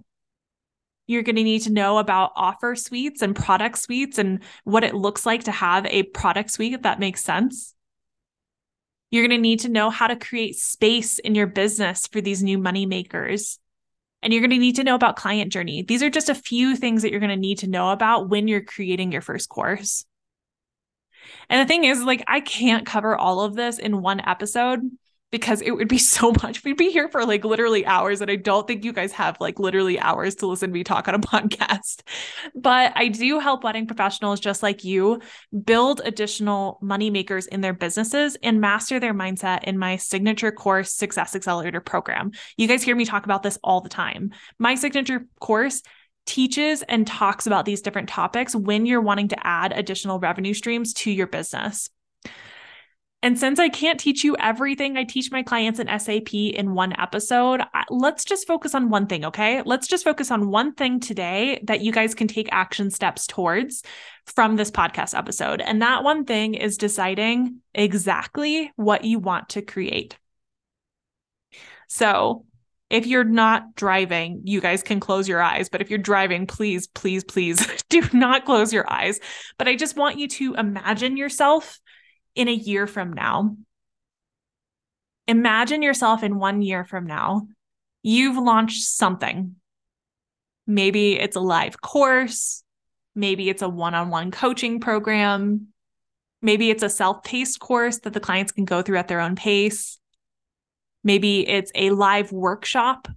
You're 1.07 1.23
going 1.23 1.35
to 1.35 1.43
need 1.43 1.63
to 1.63 1.71
know 1.71 1.97
about 1.97 2.31
offer 2.35 2.75
suites 2.75 3.21
and 3.21 3.35
product 3.35 3.77
suites 3.77 4.17
and 4.17 4.39
what 4.63 4.83
it 4.83 4.95
looks 4.95 5.25
like 5.25 5.43
to 5.43 5.51
have 5.51 5.85
a 5.85 6.03
product 6.03 6.51
suite 6.51 6.73
if 6.73 6.81
that 6.81 6.99
makes 6.99 7.23
sense. 7.23 7.73
You're 9.11 9.27
going 9.27 9.37
to 9.37 9.41
need 9.41 9.61
to 9.61 9.69
know 9.69 9.89
how 9.89 10.07
to 10.07 10.15
create 10.15 10.55
space 10.55 11.19
in 11.19 11.35
your 11.35 11.47
business 11.47 12.07
for 12.07 12.21
these 12.21 12.41
new 12.41 12.57
money 12.57 12.85
makers. 12.85 13.59
And 14.23 14.33
you're 14.33 14.41
going 14.41 14.49
to 14.49 14.57
need 14.57 14.77
to 14.77 14.83
know 14.83 14.95
about 14.95 15.15
client 15.15 15.53
journey. 15.53 15.83
These 15.83 16.01
are 16.01 16.09
just 16.09 16.29
a 16.29 16.35
few 16.35 16.75
things 16.75 17.03
that 17.03 17.11
you're 17.11 17.19
going 17.19 17.29
to 17.29 17.35
need 17.35 17.59
to 17.59 17.69
know 17.69 17.91
about 17.91 18.27
when 18.27 18.47
you're 18.47 18.61
creating 18.61 19.11
your 19.11 19.21
first 19.21 19.49
course. 19.49 20.05
And 21.49 21.61
the 21.61 21.67
thing 21.67 21.83
is, 21.83 22.03
like, 22.03 22.23
I 22.27 22.39
can't 22.39 22.85
cover 22.85 23.15
all 23.15 23.41
of 23.41 23.55
this 23.55 23.77
in 23.77 24.01
one 24.01 24.19
episode 24.19 24.81
because 25.31 25.61
it 25.61 25.71
would 25.71 25.87
be 25.87 25.97
so 26.15 26.31
much. 26.43 26.63
We'd 26.63 26.77
be 26.77 26.91
here 26.91 27.09
for 27.09 27.25
like 27.25 27.43
literally 27.43 27.85
hours. 27.85 28.21
And 28.21 28.31
I 28.31 28.35
don't 28.35 28.67
think 28.67 28.83
you 28.83 28.93
guys 28.93 29.11
have 29.13 29.37
like 29.39 29.59
literally 29.59 29.99
hours 29.99 30.35
to 30.35 30.47
listen 30.47 30.69
to 30.69 30.73
me 30.73 30.83
talk 30.83 31.07
on 31.07 31.15
a 31.15 31.19
podcast. 31.19 32.01
But 32.53 32.93
I 32.95 33.09
do 33.09 33.39
help 33.39 33.63
wedding 33.63 33.87
professionals 33.87 34.39
just 34.39 34.63
like 34.63 34.83
you 34.83 35.21
build 35.63 36.01
additional 36.03 36.79
money 36.81 37.09
makers 37.09 37.47
in 37.47 37.61
their 37.61 37.73
businesses 37.73 38.37
and 38.43 38.61
master 38.61 38.99
their 38.99 39.13
mindset 39.13 39.63
in 39.63 39.77
my 39.77 39.97
signature 39.97 40.51
course, 40.51 40.93
Success 40.93 41.35
Accelerator 41.35 41.81
program. 41.81 42.31
You 42.57 42.67
guys 42.67 42.83
hear 42.83 42.95
me 42.95 43.05
talk 43.05 43.25
about 43.25 43.43
this 43.43 43.57
all 43.63 43.81
the 43.81 43.89
time. 43.89 44.31
My 44.59 44.75
signature 44.75 45.27
course 45.39 45.81
teaches 46.25 46.81
and 46.83 47.05
talks 47.05 47.45
about 47.45 47.65
these 47.65 47.81
different 47.81 48.09
topics 48.09 48.55
when 48.55 48.85
you're 48.85 49.01
wanting 49.01 49.27
to 49.29 49.47
add 49.47 49.71
additional 49.71 50.19
revenue 50.19 50.53
streams 50.53 50.93
to 50.93 51.11
your 51.11 51.27
business. 51.27 51.89
And 53.25 53.39
since 53.39 53.57
I 53.57 53.69
can't 53.69 53.99
teach 53.99 54.23
you 54.23 54.37
everything 54.39 54.97
I 54.97 55.03
teach 55.03 55.31
my 55.31 55.41
clients 55.41 55.79
in 55.79 55.87
SAP 55.99 56.31
in 56.31 56.75
one 56.75 56.93
episode, 56.99 57.59
let's 57.89 58.23
just 58.23 58.45
focus 58.45 58.75
on 58.75 58.91
one 58.91 59.07
thing, 59.07 59.25
okay? 59.25 59.63
Let's 59.65 59.87
just 59.87 60.03
focus 60.03 60.29
on 60.29 60.51
one 60.51 60.75
thing 60.75 60.99
today 60.99 61.59
that 61.63 61.81
you 61.81 61.91
guys 61.91 62.13
can 62.13 62.27
take 62.27 62.47
action 62.51 62.91
steps 62.91 63.25
towards 63.25 63.81
from 64.27 64.57
this 64.57 64.69
podcast 64.69 65.17
episode. 65.17 65.59
And 65.59 65.81
that 65.81 66.03
one 66.03 66.25
thing 66.25 66.53
is 66.53 66.77
deciding 66.77 67.61
exactly 67.73 68.71
what 68.75 69.05
you 69.05 69.17
want 69.17 69.49
to 69.49 69.63
create. 69.63 70.19
So, 71.87 72.45
if 72.91 73.07
you're 73.07 73.23
not 73.23 73.73
driving, 73.73 74.43
you 74.43 74.61
guys 74.61 74.83
can 74.83 74.99
close 74.99 75.27
your 75.27 75.41
eyes. 75.41 75.69
But 75.69 75.81
if 75.81 75.89
you're 75.89 75.97
driving, 75.97 76.45
please, 76.45 76.85
please, 76.85 77.23
please 77.23 77.83
do 77.89 78.07
not 78.13 78.45
close 78.45 78.71
your 78.71 78.87
eyes. 78.87 79.19
But 79.57 79.67
I 79.67 79.75
just 79.75 79.97
want 79.97 80.19
you 80.19 80.27
to 80.27 80.53
imagine 80.53 81.17
yourself 81.17 81.79
in 82.35 82.47
a 82.47 82.53
year 82.53 82.85
from 82.85 83.13
now. 83.13 83.55
Imagine 85.27 85.81
yourself 85.81 86.21
in 86.21 86.37
one 86.37 86.61
year 86.61 86.85
from 86.85 87.07
now. 87.07 87.47
You've 88.03 88.37
launched 88.37 88.83
something. 88.83 89.55
Maybe 90.67 91.13
it's 91.19 91.35
a 91.35 91.41
live 91.41 91.81
course. 91.81 92.63
Maybe 93.15 93.49
it's 93.49 93.61
a 93.61 93.69
one 93.69 93.95
on 93.95 94.09
one 94.09 94.29
coaching 94.29 94.79
program. 94.79 95.67
Maybe 96.41 96.69
it's 96.69 96.83
a 96.83 96.89
self 96.89 97.23
paced 97.23 97.59
course 97.59 97.99
that 97.99 98.13
the 98.13 98.19
clients 98.19 98.51
can 98.51 98.65
go 98.65 98.81
through 98.81 98.97
at 98.97 99.07
their 99.07 99.21
own 99.21 99.35
pace. 99.35 99.97
Maybe 101.03 101.47
it's 101.47 101.71
a 101.73 101.91
live 101.91 102.31
workshop. 102.31 103.07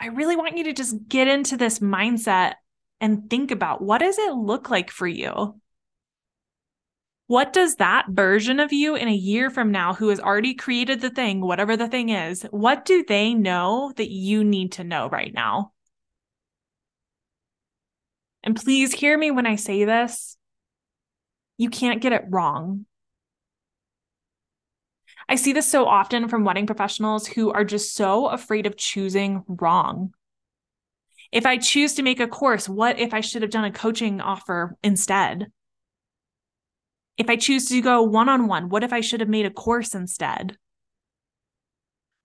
I 0.00 0.06
really 0.06 0.36
want 0.36 0.56
you 0.56 0.64
to 0.64 0.72
just 0.72 1.08
get 1.08 1.28
into 1.28 1.56
this 1.56 1.78
mindset 1.78 2.54
and 3.00 3.28
think 3.28 3.50
about 3.50 3.82
what 3.82 3.98
does 3.98 4.18
it 4.18 4.32
look 4.32 4.70
like 4.70 4.90
for 4.90 5.06
you? 5.06 5.60
What 7.26 7.52
does 7.52 7.76
that 7.76 8.06
version 8.08 8.60
of 8.60 8.72
you 8.72 8.94
in 8.94 9.08
a 9.08 9.14
year 9.14 9.48
from 9.48 9.70
now 9.70 9.94
who 9.94 10.08
has 10.08 10.20
already 10.20 10.54
created 10.54 11.00
the 11.00 11.10
thing, 11.10 11.40
whatever 11.40 11.76
the 11.76 11.88
thing 11.88 12.10
is, 12.10 12.42
what 12.50 12.84
do 12.84 13.04
they 13.06 13.32
know 13.32 13.92
that 13.96 14.10
you 14.10 14.44
need 14.44 14.72
to 14.72 14.84
know 14.84 15.08
right 15.08 15.32
now? 15.32 15.72
And 18.42 18.56
please 18.56 18.92
hear 18.92 19.16
me 19.16 19.30
when 19.30 19.46
I 19.46 19.56
say 19.56 19.84
this. 19.84 20.36
You 21.56 21.70
can't 21.70 22.02
get 22.02 22.12
it 22.12 22.24
wrong. 22.28 22.86
I 25.28 25.36
see 25.36 25.52
this 25.52 25.68
so 25.68 25.86
often 25.86 26.28
from 26.28 26.44
wedding 26.44 26.66
professionals 26.66 27.26
who 27.26 27.52
are 27.52 27.64
just 27.64 27.94
so 27.94 28.26
afraid 28.26 28.66
of 28.66 28.76
choosing 28.76 29.44
wrong. 29.46 30.12
If 31.30 31.46
I 31.46 31.56
choose 31.56 31.94
to 31.94 32.02
make 32.02 32.20
a 32.20 32.26
course, 32.26 32.68
what 32.68 32.98
if 32.98 33.14
I 33.14 33.20
should 33.20 33.42
have 33.42 33.50
done 33.50 33.64
a 33.64 33.70
coaching 33.70 34.20
offer 34.20 34.76
instead? 34.82 35.46
If 37.18 37.28
I 37.28 37.36
choose 37.36 37.68
to 37.68 37.80
go 37.80 38.02
one 38.02 38.28
on 38.28 38.46
one, 38.48 38.68
what 38.68 38.84
if 38.84 38.92
I 38.92 39.00
should 39.00 39.20
have 39.20 39.28
made 39.28 39.46
a 39.46 39.50
course 39.50 39.94
instead? 39.94 40.56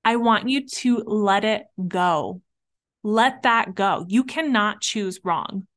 I 0.03 0.15
want 0.15 0.47
you 0.47 0.65
to 0.65 0.97
let 0.99 1.43
it 1.43 1.65
go. 1.87 2.41
Let 3.03 3.43
that 3.43 3.75
go. 3.75 4.05
You 4.07 4.23
cannot 4.23 4.81
choose 4.81 5.19
wrong. 5.23 5.67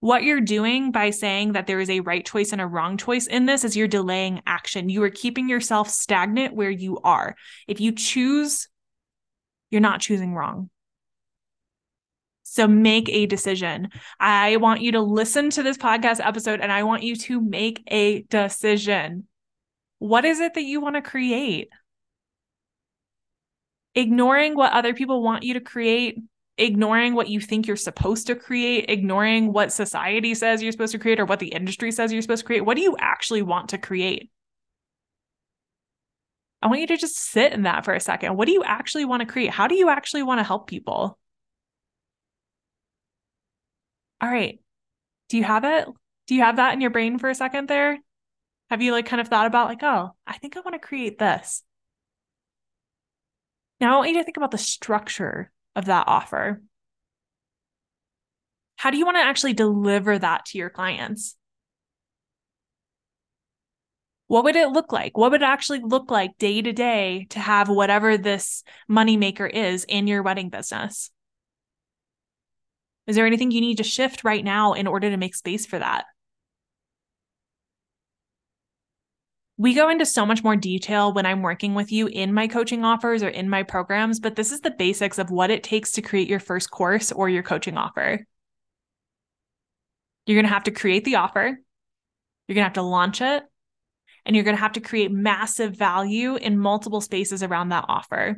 What 0.00 0.24
you're 0.24 0.40
doing 0.40 0.92
by 0.92 1.10
saying 1.10 1.52
that 1.52 1.66
there 1.66 1.80
is 1.80 1.88
a 1.88 2.00
right 2.00 2.24
choice 2.24 2.52
and 2.52 2.60
a 2.60 2.66
wrong 2.66 2.96
choice 2.96 3.26
in 3.26 3.46
this 3.46 3.64
is 3.64 3.76
you're 3.76 3.88
delaying 3.88 4.42
action. 4.46 4.88
You 4.88 5.02
are 5.04 5.10
keeping 5.10 5.48
yourself 5.48 5.88
stagnant 5.88 6.54
where 6.54 6.70
you 6.70 6.98
are. 7.02 7.34
If 7.66 7.80
you 7.80 7.92
choose, 7.92 8.68
you're 9.70 9.80
not 9.80 10.00
choosing 10.00 10.34
wrong. 10.34 10.70
So 12.56 12.66
make 12.66 13.10
a 13.10 13.26
decision. 13.26 13.90
I 14.18 14.56
want 14.56 14.80
you 14.80 14.92
to 14.92 15.02
listen 15.02 15.50
to 15.50 15.62
this 15.62 15.76
podcast 15.76 16.24
episode 16.24 16.62
and 16.62 16.72
I 16.72 16.84
want 16.84 17.02
you 17.02 17.14
to 17.14 17.38
make 17.38 17.82
a 17.88 18.22
decision. 18.22 19.26
What 19.98 20.24
is 20.24 20.40
it 20.40 20.54
that 20.54 20.62
you 20.62 20.80
want 20.80 20.96
to 20.96 21.02
create? 21.02 21.68
Ignoring 23.94 24.54
what 24.54 24.72
other 24.72 24.94
people 24.94 25.22
want 25.22 25.42
you 25.42 25.52
to 25.52 25.60
create, 25.60 26.18
ignoring 26.56 27.12
what 27.12 27.28
you 27.28 27.42
think 27.42 27.66
you're 27.66 27.76
supposed 27.76 28.28
to 28.28 28.34
create, 28.34 28.86
ignoring 28.88 29.52
what 29.52 29.70
society 29.70 30.34
says 30.34 30.62
you're 30.62 30.72
supposed 30.72 30.92
to 30.92 30.98
create 30.98 31.20
or 31.20 31.26
what 31.26 31.40
the 31.40 31.48
industry 31.48 31.92
says 31.92 32.10
you're 32.10 32.22
supposed 32.22 32.40
to 32.40 32.46
create. 32.46 32.64
What 32.64 32.78
do 32.78 32.82
you 32.82 32.96
actually 32.98 33.42
want 33.42 33.68
to 33.68 33.76
create? 33.76 34.30
I 36.62 36.68
want 36.68 36.80
you 36.80 36.86
to 36.86 36.96
just 36.96 37.18
sit 37.18 37.52
in 37.52 37.64
that 37.64 37.84
for 37.84 37.92
a 37.92 38.00
second. 38.00 38.34
What 38.34 38.46
do 38.46 38.52
you 38.52 38.64
actually 38.64 39.04
want 39.04 39.20
to 39.20 39.26
create? 39.26 39.50
How 39.50 39.66
do 39.66 39.74
you 39.74 39.90
actually 39.90 40.22
want 40.22 40.38
to 40.38 40.42
help 40.42 40.68
people? 40.68 41.18
All 44.20 44.28
right. 44.28 44.60
Do 45.28 45.36
you 45.36 45.44
have 45.44 45.64
it? 45.64 45.86
Do 46.26 46.34
you 46.34 46.42
have 46.42 46.56
that 46.56 46.72
in 46.72 46.80
your 46.80 46.90
brain 46.90 47.18
for 47.18 47.28
a 47.28 47.34
second 47.34 47.68
there? 47.68 47.98
Have 48.70 48.82
you 48.82 48.92
like 48.92 49.06
kind 49.06 49.20
of 49.20 49.28
thought 49.28 49.46
about 49.46 49.68
like, 49.68 49.82
oh, 49.82 50.10
I 50.26 50.38
think 50.38 50.56
I 50.56 50.60
want 50.60 50.74
to 50.74 50.86
create 50.86 51.18
this. 51.18 51.62
Now 53.80 53.94
I 53.94 53.96
want 53.98 54.10
you 54.10 54.18
to 54.18 54.24
think 54.24 54.36
about 54.36 54.50
the 54.50 54.58
structure 54.58 55.52
of 55.74 55.84
that 55.86 56.04
offer. 56.08 56.62
How 58.76 58.90
do 58.90 58.98
you 58.98 59.04
want 59.04 59.16
to 59.16 59.22
actually 59.22 59.52
deliver 59.52 60.18
that 60.18 60.46
to 60.46 60.58
your 60.58 60.70
clients? 60.70 61.36
What 64.28 64.44
would 64.44 64.56
it 64.56 64.70
look 64.70 64.92
like? 64.92 65.16
What 65.16 65.30
would 65.30 65.42
it 65.42 65.44
actually 65.44 65.80
look 65.80 66.10
like 66.10 66.36
day 66.38 66.60
to 66.60 66.72
day 66.72 67.26
to 67.30 67.38
have 67.38 67.68
whatever 67.68 68.18
this 68.18 68.64
moneymaker 68.90 69.48
is 69.48 69.84
in 69.84 70.08
your 70.08 70.22
wedding 70.22 70.48
business? 70.48 71.10
Is 73.06 73.14
there 73.14 73.26
anything 73.26 73.50
you 73.50 73.60
need 73.60 73.76
to 73.76 73.84
shift 73.84 74.24
right 74.24 74.44
now 74.44 74.72
in 74.72 74.86
order 74.86 75.10
to 75.10 75.16
make 75.16 75.34
space 75.34 75.64
for 75.64 75.78
that? 75.78 76.06
We 79.58 79.74
go 79.74 79.88
into 79.88 80.04
so 80.04 80.26
much 80.26 80.44
more 80.44 80.56
detail 80.56 81.14
when 81.14 81.24
I'm 81.24 81.40
working 81.40 81.74
with 81.74 81.90
you 81.90 82.08
in 82.08 82.34
my 82.34 82.46
coaching 82.46 82.84
offers 82.84 83.22
or 83.22 83.28
in 83.28 83.48
my 83.48 83.62
programs, 83.62 84.20
but 84.20 84.36
this 84.36 84.52
is 84.52 84.60
the 84.60 84.70
basics 84.70 85.18
of 85.18 85.30
what 85.30 85.50
it 85.50 85.62
takes 85.62 85.92
to 85.92 86.02
create 86.02 86.28
your 86.28 86.40
first 86.40 86.70
course 86.70 87.10
or 87.10 87.30
your 87.30 87.42
coaching 87.42 87.78
offer. 87.78 88.26
You're 90.26 90.36
going 90.36 90.46
to 90.46 90.52
have 90.52 90.64
to 90.64 90.72
create 90.72 91.04
the 91.04 91.16
offer, 91.16 91.58
you're 92.48 92.54
going 92.54 92.62
to 92.62 92.68
have 92.68 92.72
to 92.74 92.82
launch 92.82 93.22
it, 93.22 93.44
and 94.26 94.36
you're 94.36 94.44
going 94.44 94.56
to 94.56 94.62
have 94.62 94.72
to 94.72 94.80
create 94.80 95.10
massive 95.10 95.74
value 95.74 96.34
in 96.34 96.58
multiple 96.58 97.00
spaces 97.00 97.42
around 97.42 97.70
that 97.70 97.86
offer. 97.88 98.36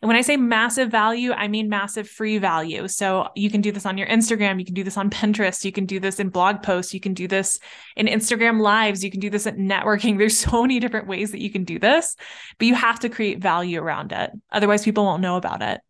And 0.00 0.08
when 0.08 0.16
I 0.16 0.22
say 0.22 0.36
massive 0.36 0.90
value, 0.90 1.32
I 1.32 1.48
mean 1.48 1.68
massive 1.68 2.08
free 2.08 2.38
value. 2.38 2.88
So 2.88 3.28
you 3.34 3.50
can 3.50 3.60
do 3.60 3.72
this 3.72 3.86
on 3.86 3.98
your 3.98 4.06
Instagram, 4.06 4.58
you 4.58 4.64
can 4.64 4.74
do 4.74 4.84
this 4.84 4.96
on 4.96 5.10
Pinterest, 5.10 5.64
you 5.64 5.72
can 5.72 5.86
do 5.86 6.00
this 6.00 6.20
in 6.20 6.28
blog 6.28 6.62
posts, 6.62 6.94
you 6.94 7.00
can 7.00 7.14
do 7.14 7.28
this 7.28 7.58
in 7.96 8.06
Instagram 8.06 8.60
lives, 8.60 9.04
you 9.04 9.10
can 9.10 9.20
do 9.20 9.30
this 9.30 9.46
at 9.46 9.56
networking. 9.56 10.18
There's 10.18 10.38
so 10.38 10.62
many 10.62 10.80
different 10.80 11.06
ways 11.06 11.32
that 11.32 11.40
you 11.40 11.50
can 11.50 11.64
do 11.64 11.78
this, 11.78 12.16
but 12.58 12.66
you 12.66 12.74
have 12.74 13.00
to 13.00 13.08
create 13.08 13.40
value 13.40 13.80
around 13.80 14.12
it. 14.12 14.30
Otherwise, 14.50 14.84
people 14.84 15.04
won't 15.04 15.22
know 15.22 15.36
about 15.36 15.62
it. 15.62 15.80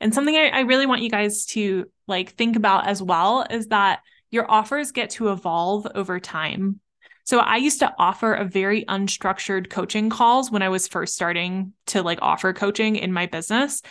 And 0.00 0.14
something 0.14 0.36
I, 0.36 0.48
I 0.48 0.60
really 0.60 0.86
want 0.86 1.02
you 1.02 1.10
guys 1.10 1.46
to 1.46 1.90
like 2.06 2.34
think 2.34 2.56
about 2.56 2.86
as 2.86 3.02
well 3.02 3.44
is 3.48 3.68
that 3.68 4.00
your 4.30 4.50
offers 4.50 4.92
get 4.92 5.10
to 5.10 5.30
evolve 5.30 5.86
over 5.94 6.20
time. 6.20 6.80
So 7.28 7.40
I 7.40 7.56
used 7.56 7.80
to 7.80 7.92
offer 7.98 8.32
a 8.32 8.46
very 8.46 8.86
unstructured 8.86 9.68
coaching 9.68 10.08
calls 10.08 10.50
when 10.50 10.62
I 10.62 10.70
was 10.70 10.88
first 10.88 11.14
starting 11.14 11.74
to 11.88 12.02
like 12.02 12.20
offer 12.22 12.54
coaching 12.54 12.96
in 12.96 13.12
my 13.12 13.26
business. 13.26 13.82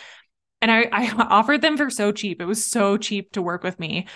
And 0.60 0.72
I, 0.72 0.88
I 0.90 1.08
offered 1.30 1.62
them 1.62 1.76
for 1.76 1.88
so 1.88 2.10
cheap. 2.10 2.42
It 2.42 2.46
was 2.46 2.66
so 2.66 2.96
cheap 2.96 3.30
to 3.34 3.40
work 3.40 3.62
with 3.62 3.78
me. 3.78 4.08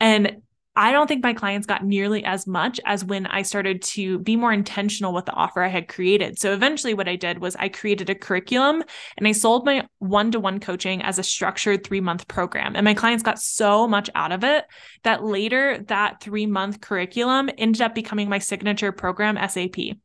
And 0.00 0.38
I 0.76 0.90
don't 0.90 1.06
think 1.06 1.22
my 1.22 1.34
clients 1.34 1.68
got 1.68 1.84
nearly 1.84 2.24
as 2.24 2.46
much 2.46 2.80
as 2.84 3.04
when 3.04 3.26
I 3.26 3.42
started 3.42 3.80
to 3.82 4.18
be 4.18 4.34
more 4.34 4.52
intentional 4.52 5.12
with 5.12 5.24
the 5.24 5.32
offer 5.32 5.62
I 5.62 5.68
had 5.68 5.86
created. 5.86 6.40
So 6.40 6.52
eventually, 6.52 6.94
what 6.94 7.08
I 7.08 7.14
did 7.14 7.38
was 7.38 7.54
I 7.56 7.68
created 7.68 8.10
a 8.10 8.14
curriculum 8.14 8.82
and 9.16 9.28
I 9.28 9.32
sold 9.32 9.64
my 9.64 9.86
one 9.98 10.32
to 10.32 10.40
one 10.40 10.58
coaching 10.58 11.00
as 11.02 11.18
a 11.18 11.22
structured 11.22 11.84
three 11.84 12.00
month 12.00 12.26
program. 12.26 12.74
And 12.74 12.84
my 12.84 12.94
clients 12.94 13.22
got 13.22 13.38
so 13.38 13.86
much 13.86 14.10
out 14.16 14.32
of 14.32 14.42
it 14.42 14.64
that 15.04 15.22
later 15.22 15.78
that 15.86 16.20
three 16.20 16.46
month 16.46 16.80
curriculum 16.80 17.50
ended 17.56 17.80
up 17.80 17.94
becoming 17.94 18.28
my 18.28 18.40
signature 18.40 18.90
program, 18.90 19.38
SAP. 19.48 19.96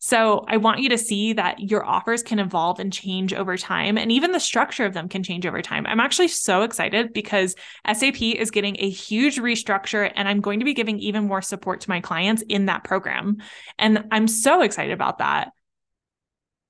So 0.00 0.44
I 0.46 0.58
want 0.58 0.80
you 0.80 0.90
to 0.90 0.98
see 0.98 1.32
that 1.32 1.58
your 1.58 1.84
offers 1.84 2.22
can 2.22 2.38
evolve 2.38 2.78
and 2.78 2.92
change 2.92 3.34
over 3.34 3.56
time, 3.56 3.98
and 3.98 4.12
even 4.12 4.30
the 4.30 4.38
structure 4.38 4.84
of 4.84 4.94
them 4.94 5.08
can 5.08 5.24
change 5.24 5.44
over 5.44 5.60
time. 5.60 5.86
I'm 5.86 5.98
actually 5.98 6.28
so 6.28 6.62
excited 6.62 7.12
because 7.12 7.56
SAP 7.84 8.22
is 8.22 8.52
getting 8.52 8.76
a 8.78 8.88
huge 8.88 9.38
restructure, 9.38 10.10
and 10.14 10.28
I'm 10.28 10.40
going 10.40 10.60
to 10.60 10.64
be 10.64 10.74
giving 10.74 11.00
even 11.00 11.26
more 11.26 11.42
support 11.42 11.80
to 11.80 11.90
my 11.90 12.00
clients 12.00 12.42
in 12.48 12.66
that 12.66 12.84
program. 12.84 13.38
And 13.76 14.04
I'm 14.12 14.28
so 14.28 14.62
excited 14.62 14.92
about 14.92 15.18
that. 15.18 15.50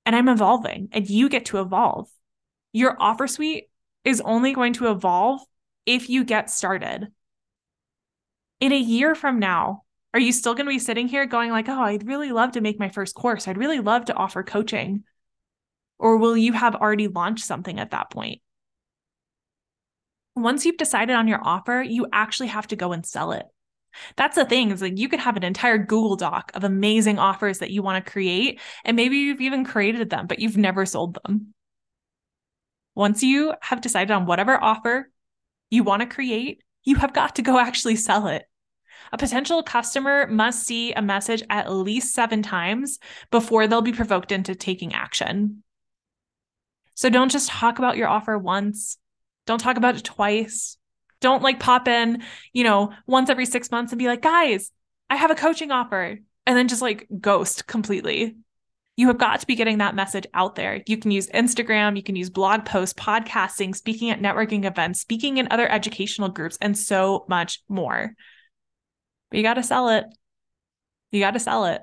And 0.07 0.15
I'm 0.15 0.29
evolving, 0.29 0.89
and 0.91 1.07
you 1.07 1.29
get 1.29 1.45
to 1.45 1.59
evolve. 1.59 2.09
Your 2.73 2.95
offer 2.99 3.27
suite 3.27 3.65
is 4.03 4.21
only 4.21 4.53
going 4.53 4.73
to 4.73 4.89
evolve 4.89 5.41
if 5.85 6.09
you 6.09 6.23
get 6.23 6.49
started. 6.49 7.09
In 8.59 8.71
a 8.71 8.79
year 8.79 9.13
from 9.13 9.37
now, 9.37 9.83
are 10.13 10.19
you 10.19 10.31
still 10.31 10.53
going 10.55 10.65
to 10.65 10.71
be 10.71 10.79
sitting 10.79 11.07
here 11.07 11.25
going 11.25 11.51
like, 11.51 11.69
"Oh, 11.69 11.81
I'd 11.81 12.07
really 12.07 12.31
love 12.31 12.53
to 12.53 12.61
make 12.61 12.79
my 12.79 12.89
first 12.89 13.15
course. 13.15 13.47
I'd 13.47 13.57
really 13.57 13.79
love 13.79 14.05
to 14.05 14.15
offer 14.15 14.43
coaching." 14.43 15.03
Or 15.97 16.17
will 16.17 16.37
you 16.37 16.53
have 16.53 16.75
already 16.75 17.07
launched 17.07 17.45
something 17.45 17.79
at 17.79 17.91
that 17.91 18.09
point? 18.09 18.41
Once 20.35 20.65
you've 20.65 20.77
decided 20.77 21.15
on 21.15 21.27
your 21.27 21.41
offer, 21.43 21.81
you 21.81 22.07
actually 22.13 22.47
have 22.47 22.67
to 22.67 22.77
go 22.77 22.93
and 22.93 23.05
sell 23.05 23.33
it. 23.33 23.45
That's 24.15 24.35
the 24.35 24.45
thing 24.45 24.71
is 24.71 24.81
like 24.81 24.97
you 24.97 25.09
could 25.09 25.19
have 25.19 25.35
an 25.35 25.43
entire 25.43 25.77
Google 25.77 26.15
Doc 26.15 26.51
of 26.53 26.63
amazing 26.63 27.19
offers 27.19 27.59
that 27.59 27.71
you 27.71 27.81
want 27.81 28.03
to 28.03 28.11
create, 28.11 28.59
and 28.85 28.95
maybe 28.95 29.17
you've 29.17 29.41
even 29.41 29.65
created 29.65 30.09
them, 30.09 30.27
but 30.27 30.39
you've 30.39 30.57
never 30.57 30.85
sold 30.85 31.17
them. 31.23 31.53
Once 32.95 33.23
you 33.23 33.53
have 33.61 33.81
decided 33.81 34.11
on 34.11 34.25
whatever 34.25 34.61
offer 34.61 35.09
you 35.69 35.83
want 35.83 36.01
to 36.01 36.07
create, 36.07 36.63
you 36.83 36.95
have 36.95 37.13
got 37.13 37.35
to 37.35 37.41
go 37.41 37.59
actually 37.59 37.95
sell 37.95 38.27
it. 38.27 38.43
A 39.11 39.17
potential 39.17 39.63
customer 39.63 40.27
must 40.27 40.65
see 40.65 40.93
a 40.93 41.01
message 41.01 41.43
at 41.49 41.71
least 41.71 42.13
seven 42.13 42.41
times 42.41 42.99
before 43.31 43.67
they'll 43.67 43.81
be 43.81 43.93
provoked 43.93 44.31
into 44.31 44.55
taking 44.55 44.93
action. 44.93 45.63
So 46.95 47.09
don't 47.09 47.31
just 47.31 47.49
talk 47.49 47.79
about 47.79 47.97
your 47.97 48.07
offer 48.07 48.37
once, 48.37 48.97
don't 49.45 49.59
talk 49.59 49.77
about 49.77 49.95
it 49.95 50.03
twice. 50.03 50.77
Don't 51.21 51.41
like 51.41 51.59
pop 51.59 51.87
in, 51.87 52.23
you 52.53 52.63
know, 52.63 52.93
once 53.07 53.29
every 53.29 53.45
six 53.45 53.71
months 53.71 53.91
and 53.91 53.99
be 53.99 54.07
like, 54.07 54.21
guys, 54.21 54.71
I 55.09 55.15
have 55.15 55.31
a 55.31 55.35
coaching 55.35 55.71
offer, 55.71 56.19
and 56.45 56.57
then 56.57 56.67
just 56.67 56.81
like 56.81 57.07
ghost 57.19 57.67
completely. 57.67 58.35
You 58.95 59.07
have 59.07 59.17
got 59.17 59.39
to 59.39 59.47
be 59.47 59.55
getting 59.55 59.79
that 59.79 59.95
message 59.95 60.27
out 60.33 60.55
there. 60.55 60.83
You 60.85 60.97
can 60.97 61.11
use 61.11 61.27
Instagram, 61.29 61.95
you 61.95 62.03
can 62.03 62.15
use 62.15 62.29
blog 62.29 62.65
posts, 62.65 62.93
podcasting, 62.93 63.75
speaking 63.75 64.09
at 64.11 64.21
networking 64.21 64.65
events, 64.65 65.01
speaking 65.01 65.37
in 65.37 65.47
other 65.51 65.69
educational 65.69 66.29
groups, 66.29 66.57
and 66.61 66.77
so 66.77 67.25
much 67.27 67.61
more 67.67 68.13
but 69.29 69.37
you 69.37 69.43
got 69.43 69.55
to 69.55 69.63
sell 69.63 69.89
it. 69.89 70.05
You 71.11 71.19
got 71.19 71.31
to 71.31 71.39
sell 71.39 71.65
it. 71.65 71.81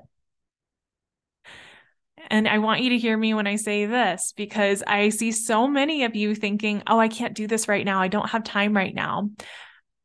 And 2.29 2.47
I 2.47 2.57
want 2.57 2.81
you 2.81 2.89
to 2.89 2.97
hear 2.97 3.15
me 3.15 3.33
when 3.33 3.47
I 3.47 3.55
say 3.55 3.85
this 3.85 4.33
because 4.35 4.83
I 4.85 5.09
see 5.09 5.31
so 5.31 5.67
many 5.67 6.03
of 6.03 6.15
you 6.15 6.35
thinking, 6.35 6.83
oh, 6.87 6.99
I 6.99 7.07
can't 7.07 7.33
do 7.33 7.47
this 7.47 7.67
right 7.67 7.85
now. 7.85 8.01
I 8.01 8.09
don't 8.09 8.29
have 8.29 8.43
time 8.43 8.75
right 8.75 8.93
now. 8.93 9.29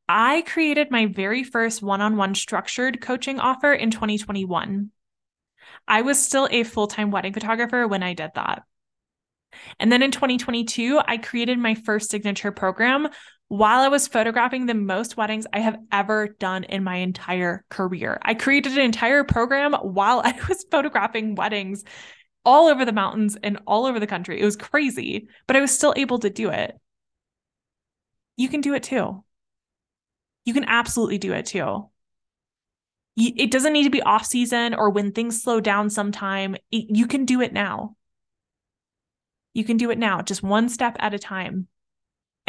I 0.09 0.43
created 0.43 0.91
my 0.91 1.07
very 1.07 1.43
first 1.43 1.83
one 1.83 2.01
on 2.01 2.17
one 2.17 2.35
structured 2.35 3.01
coaching 3.01 3.41
offer 3.41 3.73
in 3.73 3.91
2021. 3.91 4.91
I 5.89 6.03
was 6.03 6.23
still 6.23 6.49
a 6.51 6.65
full 6.65 6.87
time 6.87 7.11
wedding 7.11 7.33
photographer 7.33 7.89
when 7.89 8.03
I 8.03 8.15
did 8.15 8.31
that. 8.35 8.63
And 9.81 9.91
then 9.91 10.03
in 10.03 10.11
2022, 10.11 11.01
I 11.05 11.19
created 11.19 11.59
my 11.59 11.75
first 11.75 12.11
signature 12.11 12.53
program 12.53 13.09
while 13.53 13.83
I 13.83 13.89
was 13.89 14.09
photographing 14.09 14.65
the 14.65 14.73
most 14.73 15.19
weddings 15.19 15.47
I 15.53 15.59
have 15.59 15.77
ever 15.93 16.29
done 16.29 16.65
in 16.65 16.83
my 16.83 16.97
entire 16.97 17.67
career. 17.69 18.19
I 18.23 18.33
created 18.33 18.73
an 18.73 18.81
entire 18.81 19.25
program 19.25 19.75
while 19.75 20.23
I 20.25 20.35
was 20.49 20.65
photographing 20.71 21.35
weddings 21.35 21.85
all 22.47 22.69
over 22.69 22.87
the 22.87 22.95
mountains 22.95 23.37
and 23.43 23.61
all 23.67 23.85
over 23.85 24.01
the 24.01 24.07
country. 24.07 24.41
It 24.41 24.45
was 24.47 24.57
crazy, 24.57 25.29
but 25.47 25.55
I 25.55 25.61
was 25.61 25.71
still 25.71 25.93
able 25.99 26.19
to 26.21 26.31
do 26.31 26.49
it. 26.49 26.81
You 28.39 28.49
can 28.49 28.63
do 28.63 28.73
it 28.73 28.85
too. 28.85 29.23
You 30.47 30.55
can 30.55 30.65
absolutely 30.65 31.19
do 31.19 31.35
it 31.35 31.45
too. 31.45 31.91
It 33.19 33.51
doesn't 33.51 33.75
need 33.75 33.85
to 33.85 33.91
be 33.91 34.01
off 34.01 34.25
season 34.25 34.73
or 34.73 34.89
when 34.89 35.13
things 35.13 35.43
slow 35.43 35.61
down 35.61 35.91
sometime. 35.91 36.57
You 36.71 37.07
can 37.07 37.27
do 37.27 37.43
it 37.43 37.53
now. 37.53 37.97
You 39.53 39.65
can 39.65 39.77
do 39.77 39.91
it 39.91 39.99
now, 39.99 40.23
just 40.23 40.43
one 40.43 40.71
step 40.71 40.97
at 41.01 41.13
a 41.13 41.19
time. 41.19 41.69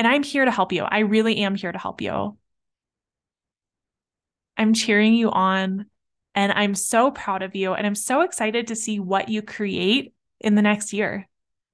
And 0.03 0.11
I'm 0.11 0.23
here 0.23 0.43
to 0.43 0.51
help 0.51 0.73
you. 0.73 0.83
I 0.83 0.99
really 0.99 1.37
am 1.37 1.55
here 1.55 1.71
to 1.71 1.77
help 1.77 2.01
you. 2.01 2.37
I'm 4.57 4.73
cheering 4.73 5.13
you 5.13 5.31
on 5.31 5.85
and 6.35 6.51
I'm 6.51 6.75
so 6.75 7.09
proud 7.09 7.41
of 7.41 7.55
you. 7.55 7.73
And 7.73 7.87
I'm 7.87 7.95
so 7.95 8.19
excited 8.19 8.67
to 8.67 8.75
see 8.75 8.99
what 8.99 9.29
you 9.29 9.41
create 9.41 10.13
in 10.41 10.55
the 10.55 10.61
next 10.61 10.91
year. 10.91 11.29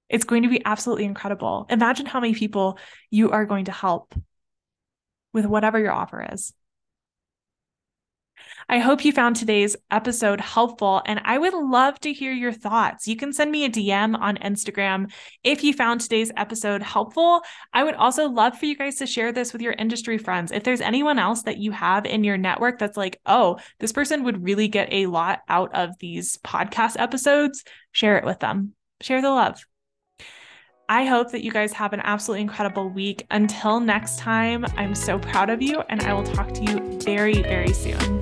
It's 0.09 0.25
going 0.25 0.43
to 0.43 0.49
be 0.49 0.63
absolutely 0.63 1.05
incredible. 1.05 1.65
Imagine 1.71 2.05
how 2.05 2.19
many 2.19 2.35
people 2.35 2.77
you 3.09 3.31
are 3.31 3.47
going 3.47 3.65
to 3.65 3.71
help 3.71 4.13
with 5.33 5.47
whatever 5.47 5.79
your 5.79 5.91
offer 5.91 6.27
is. 6.31 6.53
I 8.67 8.79
hope 8.79 9.03
you 9.03 9.11
found 9.11 9.35
today's 9.35 9.75
episode 9.89 10.39
helpful, 10.39 11.01
and 11.05 11.21
I 11.23 11.37
would 11.37 11.53
love 11.53 11.99
to 12.01 12.13
hear 12.13 12.31
your 12.31 12.53
thoughts. 12.53 13.07
You 13.07 13.15
can 13.15 13.33
send 13.33 13.51
me 13.51 13.65
a 13.65 13.69
DM 13.69 14.17
on 14.19 14.37
Instagram 14.37 15.11
if 15.43 15.63
you 15.63 15.73
found 15.73 16.01
today's 16.01 16.31
episode 16.37 16.83
helpful. 16.83 17.41
I 17.73 17.83
would 17.83 17.95
also 17.95 18.29
love 18.29 18.57
for 18.57 18.65
you 18.65 18.75
guys 18.75 18.95
to 18.97 19.07
share 19.07 19.31
this 19.31 19.53
with 19.53 19.61
your 19.61 19.73
industry 19.73 20.17
friends. 20.17 20.51
If 20.51 20.63
there's 20.63 20.81
anyone 20.81 21.19
else 21.19 21.43
that 21.43 21.57
you 21.57 21.71
have 21.71 22.05
in 22.05 22.23
your 22.23 22.37
network 22.37 22.79
that's 22.79 22.97
like, 22.97 23.19
oh, 23.25 23.59
this 23.79 23.91
person 23.91 24.23
would 24.23 24.43
really 24.43 24.67
get 24.67 24.91
a 24.91 25.07
lot 25.07 25.39
out 25.49 25.73
of 25.73 25.97
these 25.99 26.37
podcast 26.37 26.95
episodes, 26.99 27.63
share 27.91 28.17
it 28.17 28.25
with 28.25 28.39
them. 28.39 28.73
Share 29.01 29.21
the 29.21 29.29
love. 29.29 29.63
I 30.91 31.05
hope 31.05 31.31
that 31.33 31.43
you 31.43 31.51
guys 31.51 31.71
have 31.73 31.93
an 31.93 32.01
absolutely 32.03 32.41
incredible 32.41 32.89
week. 32.89 33.27
Until 33.29 33.79
next 33.79 34.17
time, 34.17 34.65
I'm 34.75 34.95
so 34.95 35.19
proud 35.19 35.51
of 35.51 35.61
you, 35.61 35.83
and 35.87 36.01
I 36.01 36.13
will 36.13 36.23
talk 36.23 36.51
to 36.55 36.63
you 36.63 36.99
very, 37.01 37.43
very 37.43 37.73
soon. 37.73 38.19